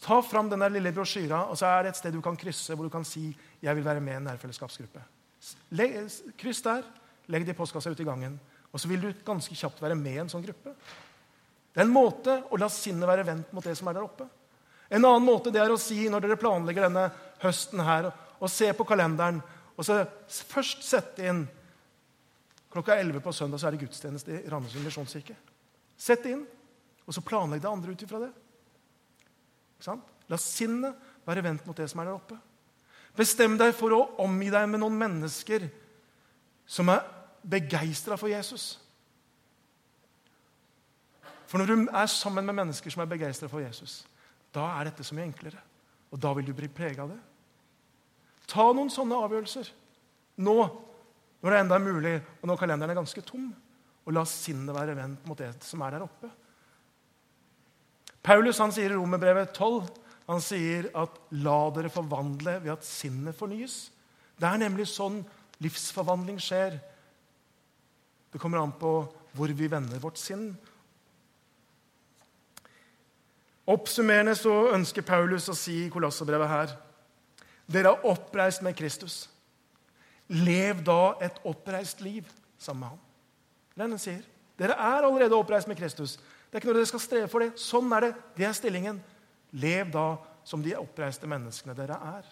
Ta 0.00 0.22
fram 0.24 0.48
den 0.48 0.64
lille 0.72 0.92
brosjyra, 0.96 1.44
og 1.50 1.58
så 1.58 1.68
er 1.68 1.82
det 1.82 1.92
et 1.92 2.00
sted 2.00 2.14
du 2.14 2.22
kan 2.24 2.36
krysse 2.36 2.74
hvor 2.74 2.84
du 2.84 2.92
kan 2.92 3.04
si 3.04 3.36
'Jeg 3.62 3.76
vil 3.76 3.84
være 3.84 4.00
med 4.00 4.12
i 4.12 4.16
en 4.16 4.24
nærfellesskapsgruppe'. 4.24 5.02
Kryss 6.38 6.62
der. 6.62 6.82
Legg 7.28 7.46
det 7.46 7.54
i 7.54 7.58
postkassa 7.58 7.90
ute 7.90 8.02
i 8.02 8.06
gangen. 8.06 8.40
Og 8.72 8.80
så 8.80 8.88
vil 8.88 9.00
du 9.00 9.12
ganske 9.24 9.54
kjapt 9.54 9.82
være 9.82 9.94
med 9.94 10.12
i 10.12 10.18
en 10.18 10.28
sånn 10.28 10.44
gruppe. 10.44 10.74
Det 11.74 11.80
er 11.80 11.84
en 11.84 11.92
måte 11.92 12.42
å 12.50 12.58
la 12.58 12.68
sinnet 12.68 13.08
være 13.08 13.26
vendt 13.26 13.52
mot 13.52 13.64
det 13.64 13.76
som 13.76 13.88
er 13.88 13.94
der 13.94 14.02
oppe. 14.02 14.28
En 14.90 15.04
annen 15.04 15.24
måte 15.24 15.52
det 15.52 15.60
er 15.60 15.70
å 15.70 15.78
si 15.78 16.08
når 16.08 16.20
dere 16.20 16.36
planlegger 16.36 16.82
denne 16.82 17.12
høsten 17.42 17.80
her, 17.80 18.12
og 18.40 18.50
se 18.50 18.72
på 18.72 18.84
kalenderen 18.84 19.42
og 19.80 19.86
så 19.86 20.02
først 20.28 20.84
sette 20.84 21.24
inn 21.24 21.46
Klokka 22.70 22.94
11 23.00 23.18
på 23.24 23.32
søndag 23.34 23.58
så 23.58 23.66
er 23.66 23.74
det 23.74 23.80
gudstjeneste 23.82 24.30
i 24.30 24.40
Randesund 24.46 24.84
misjonskirke. 24.86 25.34
Sett 25.98 26.22
inn, 26.30 26.44
og 27.02 27.16
så 27.16 27.22
planlegg 27.26 27.64
det 27.64 27.66
andre 27.66 27.96
ut 27.96 28.04
ifra 28.06 28.20
det. 28.22 28.28
La 30.30 30.38
sinnet 30.40 31.08
være 31.26 31.44
vendt 31.44 31.66
mot 31.66 31.76
det 31.76 31.88
som 31.90 32.02
er 32.02 32.10
der 32.10 32.18
oppe. 32.18 32.36
Bestem 33.16 33.56
deg 33.58 33.72
for 33.76 33.94
å 33.94 34.04
omgi 34.22 34.50
deg 34.52 34.68
med 34.70 34.82
noen 34.82 34.98
mennesker 34.98 35.66
som 36.70 36.90
er 36.92 37.02
begeistra 37.42 38.18
for 38.20 38.30
Jesus. 38.30 38.76
For 41.50 41.58
når 41.58 41.66
du 41.66 41.88
er 41.88 42.10
sammen 42.12 42.46
med 42.46 42.54
mennesker 42.60 42.92
som 42.94 43.02
er 43.02 43.10
begeistra 43.10 43.48
for 43.50 43.62
Jesus, 43.64 44.04
da 44.54 44.68
er 44.76 44.86
dette 44.86 45.06
så 45.06 45.16
mye 45.16 45.26
enklere. 45.26 45.58
Og 46.10 46.20
da 46.22 46.30
vil 46.36 46.46
du 46.46 46.54
bli 46.54 46.68
prega 46.70 47.02
av 47.04 47.10
det. 47.10 47.18
Ta 48.50 48.68
noen 48.74 48.90
sånne 48.90 49.18
avgjørelser 49.26 49.72
nå, 50.42 50.54
når 51.40 51.52
det 51.52 51.58
enda 51.62 51.76
er 51.76 51.84
mulig, 51.84 52.14
og 52.40 52.48
når 52.48 52.60
kalenderen 52.60 52.94
er 52.94 53.00
ganske 53.00 53.22
tom. 53.26 53.50
Og 54.06 54.14
la 54.14 54.24
sinnet 54.26 54.74
være 54.74 54.96
vendt 54.98 55.26
mot 55.28 55.38
det 55.38 55.52
som 55.64 55.82
er 55.84 55.96
der 55.96 56.06
oppe. 56.06 56.30
Paulus 58.22 58.60
han 58.60 58.72
sier 58.74 58.92
i 58.92 58.98
Romerbrevet 58.98 59.54
12 59.56 59.88
han 60.30 60.42
sier 60.44 60.90
at 60.94 61.16
'la 61.32 61.70
dere 61.74 61.90
forvandle 61.90 62.60
ved 62.62 62.72
at 62.72 62.84
sinnet 62.86 63.34
fornyes'. 63.34 63.90
Det 64.38 64.46
er 64.46 64.58
nemlig 64.62 64.86
sånn 64.86 65.24
livsforvandling 65.60 66.38
skjer. 66.38 66.78
Det 68.32 68.40
kommer 68.40 68.62
an 68.62 68.72
på 68.72 68.92
hvor 69.34 69.48
vi 69.48 69.66
vender 69.66 69.98
vårt 69.98 70.18
sinn. 70.18 70.56
Oppsummerende 73.66 74.34
så 74.34 74.72
ønsker 74.74 75.02
Paulus 75.02 75.48
å 75.48 75.54
si 75.54 75.84
i 75.84 75.90
Kolosserbrevet 75.90 76.48
her 76.48 76.78
dere 77.70 77.92
er 77.92 78.06
oppreist 78.10 78.64
med 78.66 78.74
Kristus. 78.74 79.28
Lev 80.28 80.82
da 80.86 81.14
et 81.22 81.38
oppreist 81.46 82.00
liv 82.02 82.26
sammen 82.58 82.80
med 82.80 82.88
ham. 82.88 82.98
Det 83.74 83.82
er 83.82 83.86
det 83.86 83.94
han 83.94 84.02
sier. 84.02 84.24
Dere 84.58 84.74
er 84.74 85.06
allerede 85.06 85.38
oppreist 85.38 85.68
med 85.70 85.78
Kristus. 85.78 86.18
Det 86.50 86.58
er 86.58 86.62
ikke 86.64 86.72
noe 86.72 86.80
dere 86.80 86.90
skal 86.90 87.02
streve 87.04 87.30
for 87.30 87.44
det. 87.44 87.52
Sånn 87.62 87.92
er 87.94 88.08
det. 88.08 88.10
Det 88.34 88.46
er 88.48 88.56
stillingen. 88.58 88.98
Lev 89.62 89.92
da 89.94 90.08
som 90.46 90.62
de 90.64 90.74
oppreiste 90.74 91.28
menneskene 91.30 91.76
dere 91.78 91.94
er. 92.10 92.26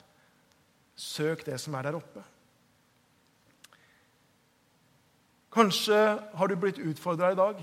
Søk 0.98 1.44
det 1.46 1.61
som 1.62 1.76
er 1.78 1.87
der 1.87 1.98
oppe. 2.00 2.24
Kanskje 5.54 5.96
har 6.35 6.50
du 6.50 6.57
blitt 6.59 6.81
utfordra 6.83 7.31
i 7.33 7.38
dag 7.38 7.62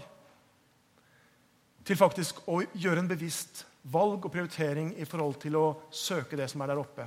til 1.85 1.99
faktisk 1.99 2.39
å 2.49 2.61
gjøre 2.73 3.03
en 3.03 3.11
bevisst 3.11 3.65
valg 3.91 4.23
og 4.25 4.31
prioritering 4.33 4.95
i 4.97 5.05
forhold 5.05 5.37
til 5.43 5.59
å 5.59 5.67
søke 5.93 6.39
det 6.39 6.47
som 6.49 6.63
er 6.63 6.71
der 6.71 6.81
oppe. 6.81 7.05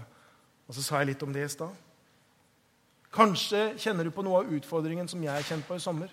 Og 0.69 0.77
så 0.77 0.85
sa 0.85 1.01
jeg 1.01 1.15
litt 1.15 1.25
om 1.25 1.33
det 1.35 1.47
i 1.47 1.51
stad. 1.51 1.73
Kanskje 3.17 3.73
kjenner 3.81 4.05
du 4.05 4.13
på 4.15 4.23
noe 4.23 4.43
av 4.43 4.53
utfordringen 4.53 5.09
som 5.09 5.23
jeg 5.25 5.33
kjente 5.33 5.49
kjent 5.49 5.67
på 5.67 5.79
i 5.79 5.83
sommer. 5.83 6.13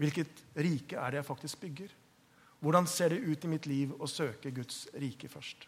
Hvilket 0.00 0.42
rike 0.56 0.98
er 0.98 1.12
det 1.12 1.20
jeg 1.20 1.28
faktisk 1.28 1.60
bygger? 1.60 1.92
Hvordan 2.60 2.86
ser 2.88 3.12
det 3.12 3.22
ut 3.24 3.44
i 3.44 3.50
mitt 3.50 3.66
liv 3.66 3.92
å 4.00 4.08
søke 4.10 4.50
Guds 4.50 4.86
rike 4.96 5.28
først? 5.28 5.66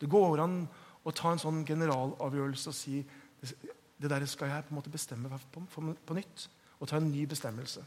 Det 0.00 0.10
går 0.10 0.42
an 0.44 0.62
å 1.04 1.12
ta 1.14 1.32
en 1.32 1.42
sånn 1.42 1.64
generalavgjørelse 1.66 2.70
og 2.70 2.76
si 2.76 3.02
det 3.42 4.10
der 4.10 4.24
skal 4.26 4.50
jeg 4.50 4.66
på 4.66 4.72
en 4.72 4.78
måte 4.78 4.92
bestemme 4.92 5.40
på, 5.52 6.14
nytt. 6.16 6.48
Og 6.80 6.88
ta 6.88 6.98
en 6.98 7.10
ny 7.10 7.26
bestemmelse 7.28 7.84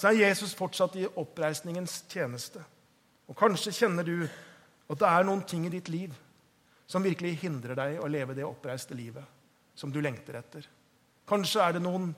så 0.00 0.08
er 0.08 0.22
Jesus 0.22 0.54
fortsatt 0.56 0.94
i 0.96 1.04
oppreisningens 1.20 1.98
tjeneste. 2.08 2.62
Og 3.28 3.36
Kanskje 3.36 3.74
kjenner 3.82 4.06
du 4.06 4.22
at 4.24 4.98
det 4.98 5.08
er 5.08 5.26
noen 5.28 5.42
ting 5.44 5.66
i 5.68 5.72
ditt 5.72 5.90
liv 5.92 6.14
som 6.88 7.04
virkelig 7.04 7.36
hindrer 7.42 7.76
deg 7.76 7.98
å 8.00 8.08
leve 8.08 8.34
det 8.34 8.46
oppreiste 8.46 8.96
livet 8.96 9.76
som 9.76 9.92
du 9.92 10.00
lengter 10.00 10.38
etter. 10.40 10.64
Kanskje 11.28 11.60
er 11.62 11.76
det 11.76 11.84
noen 11.84 12.08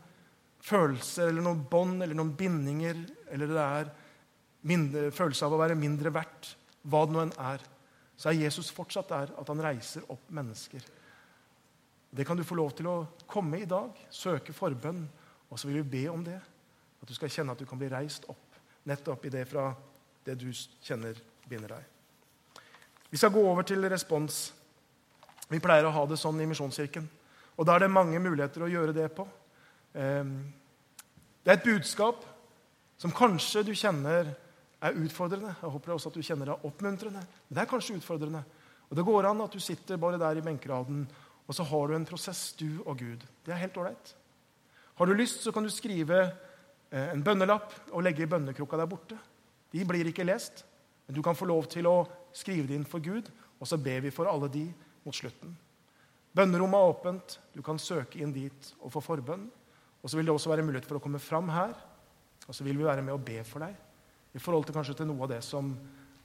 følelser 0.63 1.29
eller 1.29 1.45
noen 1.45 1.65
bånd 1.71 2.03
eller 2.03 2.17
noen 2.17 2.35
bindinger 2.39 2.99
eller 3.33 3.51
det 3.51 3.67
er 3.67 3.93
følelse 5.15 5.47
av 5.47 5.57
å 5.57 5.61
være 5.61 5.79
mindre 5.79 6.13
verdt, 6.15 6.53
hva 6.87 7.03
det 7.07 7.15
nå 7.15 7.23
enn 7.25 7.37
er. 7.43 7.63
Så 8.17 8.31
er 8.31 8.45
Jesus 8.45 8.71
fortsatt 8.71 9.11
der 9.11 9.33
at 9.39 9.49
han 9.51 9.63
reiser 9.65 10.07
opp 10.13 10.29
mennesker. 10.31 10.85
Det 12.13 12.27
kan 12.29 12.37
du 12.37 12.45
få 12.45 12.59
lov 12.59 12.75
til 12.77 12.87
å 12.87 12.97
komme 13.27 13.63
i 13.63 13.67
dag, 13.67 13.97
søke 14.13 14.55
forbønn, 14.55 15.03
og 15.49 15.59
så 15.59 15.69
vil 15.69 15.81
vi 15.81 15.97
be 15.97 16.05
om 16.13 16.23
det. 16.25 16.39
At 17.03 17.09
du 17.09 17.15
skal 17.17 17.33
kjenne 17.33 17.57
at 17.57 17.59
du 17.59 17.67
kan 17.67 17.81
bli 17.81 17.91
reist 17.91 18.29
opp 18.31 18.61
nettopp 18.87 19.27
i 19.27 19.33
det 19.33 19.45
fra 19.51 19.71
det 20.27 20.37
du 20.39 20.51
kjenner 20.53 21.19
binder 21.49 21.77
deg. 21.77 22.63
Vi 23.11 23.19
skal 23.19 23.33
gå 23.35 23.43
over 23.45 23.67
til 23.67 23.83
respons. 23.91 24.53
Vi 25.51 25.61
pleier 25.61 25.87
å 25.89 25.93
ha 25.93 26.05
det 26.09 26.21
sånn 26.21 26.41
i 26.41 26.47
Misjonskirken. 26.49 27.09
Og 27.59 27.67
da 27.69 27.75
er 27.77 27.85
det 27.85 27.93
mange 27.93 28.21
muligheter 28.23 28.65
å 28.65 28.71
gjøre 28.71 28.95
det 28.97 29.09
på. 29.17 29.27
Ehm, 29.95 30.53
det 31.43 31.53
er 31.53 31.59
et 31.59 31.67
budskap 31.67 32.25
som 32.99 33.15
kanskje 33.15 33.65
du 33.67 33.73
kjenner 33.75 34.35
er 34.83 34.99
utfordrende. 34.99 35.55
Jeg 35.63 35.75
håper 35.75 35.95
også 35.95 36.13
at 36.13 36.19
du 36.19 36.23
kjenner 36.23 36.51
det 36.51 36.55
er 36.55 36.67
oppmuntrende. 36.69 37.25
Men 37.49 37.57
det 37.57 37.63
er 37.63 37.71
kanskje 37.71 37.99
utfordrende. 37.99 38.45
Og 38.91 38.97
Det 38.97 39.05
går 39.05 39.27
an 39.27 39.41
at 39.41 39.53
du 39.53 39.61
sitter 39.61 39.97
bare 39.97 40.19
der 40.19 40.39
i 40.39 40.45
benkeraden, 40.45 41.07
og 41.49 41.55
så 41.55 41.65
har 41.65 41.89
du 41.89 41.95
en 41.95 42.07
prosess, 42.07 42.53
du 42.53 42.83
og 42.87 42.99
Gud. 42.99 43.25
Det 43.45 43.53
er 43.53 43.63
helt 43.65 43.77
ålreit. 43.77 44.15
Har 44.95 45.07
du 45.07 45.13
lyst, 45.13 45.43
så 45.43 45.53
kan 45.53 45.63
du 45.63 45.71
skrive 45.71 46.31
Eh, 46.93 47.09
en 47.15 47.25
bønnelapp 47.25 47.73
og 47.97 48.05
legge 48.05 48.27
i 48.27 48.29
bønnekrukka 48.29 48.77
der 48.77 48.89
borte. 48.89 49.17
De 49.73 49.85
blir 49.89 50.11
ikke 50.11 50.27
lest, 50.29 50.67
men 51.07 51.17
du 51.17 51.23
kan 51.25 51.37
få 51.37 51.49
lov 51.49 51.65
til 51.73 51.89
å 51.89 52.03
skrive 52.37 52.69
det 52.69 52.77
inn 52.77 52.89
for 52.89 53.01
Gud, 53.01 53.31
og 53.57 53.69
så 53.69 53.79
ber 53.81 54.05
vi 54.05 54.13
for 54.13 54.29
alle 54.29 54.51
de 54.53 54.67
mot 55.07 55.17
slutten. 55.17 55.55
Bønnerommet 56.37 56.77
er 56.77 56.93
åpent. 56.93 57.39
Du 57.53 57.63
kan 57.65 57.81
søke 57.81 58.21
inn 58.21 58.33
dit 58.33 58.69
og 58.81 58.93
få 58.93 59.01
forbønn. 59.05 59.49
Og 60.03 60.11
så 60.11 60.19
vil 60.19 60.27
det 60.27 60.35
også 60.35 60.51
være 60.51 60.67
mulighet 60.67 60.89
for 60.89 60.99
å 60.99 61.03
komme 61.03 61.21
fram 61.23 61.51
her, 61.55 61.75
og 62.49 62.55
så 62.55 62.67
vil 62.67 62.79
vi 62.79 62.87
være 62.87 63.05
med 63.07 63.15
og 63.15 63.25
be 63.25 63.39
for 63.47 63.63
deg 63.63 64.35
i 64.35 64.41
forhold 64.41 64.67
til 64.67 64.75
kanskje 64.75 64.97
til 64.99 65.09
noe 65.11 65.27
av 65.27 65.31
det 65.35 65.43
som 65.45 65.69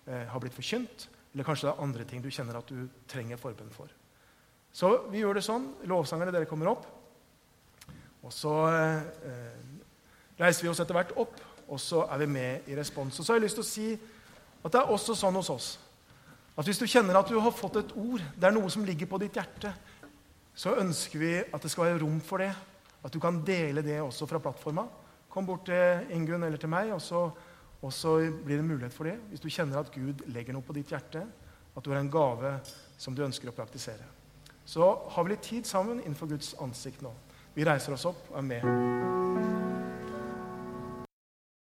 eh, 0.07 0.25
har 0.31 0.41
blitt 0.41 0.55
forkynt, 0.55 1.07
eller 1.33 1.45
kanskje 1.45 1.67
det 1.67 1.73
er 1.73 1.83
andre 1.83 2.05
ting 2.07 2.23
du 2.23 2.29
kjenner 2.31 2.57
at 2.57 2.69
du 2.71 2.87
trenger 3.09 3.39
forbønn 3.41 3.73
for. 3.75 3.91
Så 4.73 4.89
vi 5.11 5.19
gjør 5.21 5.37
det 5.37 5.43
sånn. 5.45 5.65
Lovsangerne, 5.89 6.31
dere 6.33 6.47
kommer 6.49 6.71
opp. 6.71 6.85
Og 8.23 8.31
så 8.33 8.53
eh, 8.71 9.57
reiser 10.39 10.65
vi 10.65 10.71
oss 10.71 10.79
etter 10.81 10.95
hvert 10.97 11.13
opp, 11.19 11.35
og 11.67 11.81
så 11.81 12.05
er 12.07 12.23
vi 12.23 12.29
med 12.31 12.71
i 12.71 12.77
respons. 12.79 13.19
Og 13.19 13.25
så 13.25 13.33
har 13.33 13.41
jeg 13.41 13.47
lyst 13.47 13.59
til 13.59 13.65
å 13.65 13.69
si 13.69 13.89
at 14.63 14.73
det 14.73 14.79
er 14.79 14.95
også 14.95 15.17
sånn 15.17 15.37
hos 15.37 15.51
oss 15.53 15.69
at 16.57 16.65
hvis 16.65 16.79
du 16.81 16.87
kjenner 16.89 17.19
at 17.19 17.29
du 17.29 17.37
har 17.37 17.53
fått 17.53 17.77
et 17.77 17.91
ord, 17.93 18.23
det 18.33 18.47
er 18.49 18.55
noe 18.55 18.69
som 18.73 18.85
ligger 18.85 19.09
på 19.09 19.19
ditt 19.21 19.35
hjerte, 19.37 19.69
så 20.57 20.73
ønsker 20.81 21.21
vi 21.21 21.33
at 21.43 21.61
det 21.61 21.69
skal 21.69 21.85
være 21.85 21.99
rom 22.01 22.17
for 22.25 22.41
det. 22.41 22.49
At 23.05 23.13
du 23.13 23.19
kan 23.21 23.41
dele 23.45 23.83
det 23.85 23.99
også 24.01 24.27
fra 24.29 24.41
plattforma. 24.41 24.87
Kom 25.29 25.45
bort 25.45 25.67
til 25.69 26.11
Ingunn 26.15 26.43
eller 26.43 26.57
til 26.57 26.71
meg, 26.71 26.91
og 26.95 27.01
så, 27.01 27.27
og 27.81 27.93
så 27.93 28.17
blir 28.31 28.57
det 28.57 28.65
mulighet 28.65 28.95
for 28.95 29.09
det. 29.09 29.17
Hvis 29.29 29.43
du 29.43 29.49
kjenner 29.49 29.81
at 29.81 29.91
Gud 29.93 30.25
legger 30.33 30.55
noe 30.55 30.65
på 30.65 30.75
ditt 30.77 30.91
hjerte, 30.93 31.23
at 31.77 31.85
du 31.85 31.91
har 31.93 32.01
en 32.01 32.11
gave 32.11 32.55
som 32.97 33.15
du 33.15 33.23
ønsker 33.25 33.51
å 33.51 33.55
praktisere. 33.55 34.07
Så 34.67 34.83
har 35.13 35.23
vi 35.23 35.35
litt 35.35 35.45
tid 35.45 35.69
sammen 35.69 36.01
innenfor 36.01 36.27
Guds 36.33 36.55
ansikt 36.63 37.05
nå. 37.05 37.13
Vi 37.55 37.65
reiser 37.65 37.95
oss 37.95 38.09
opp 38.09 38.31
og 38.33 38.41
er 38.41 38.49
med. 38.51 39.76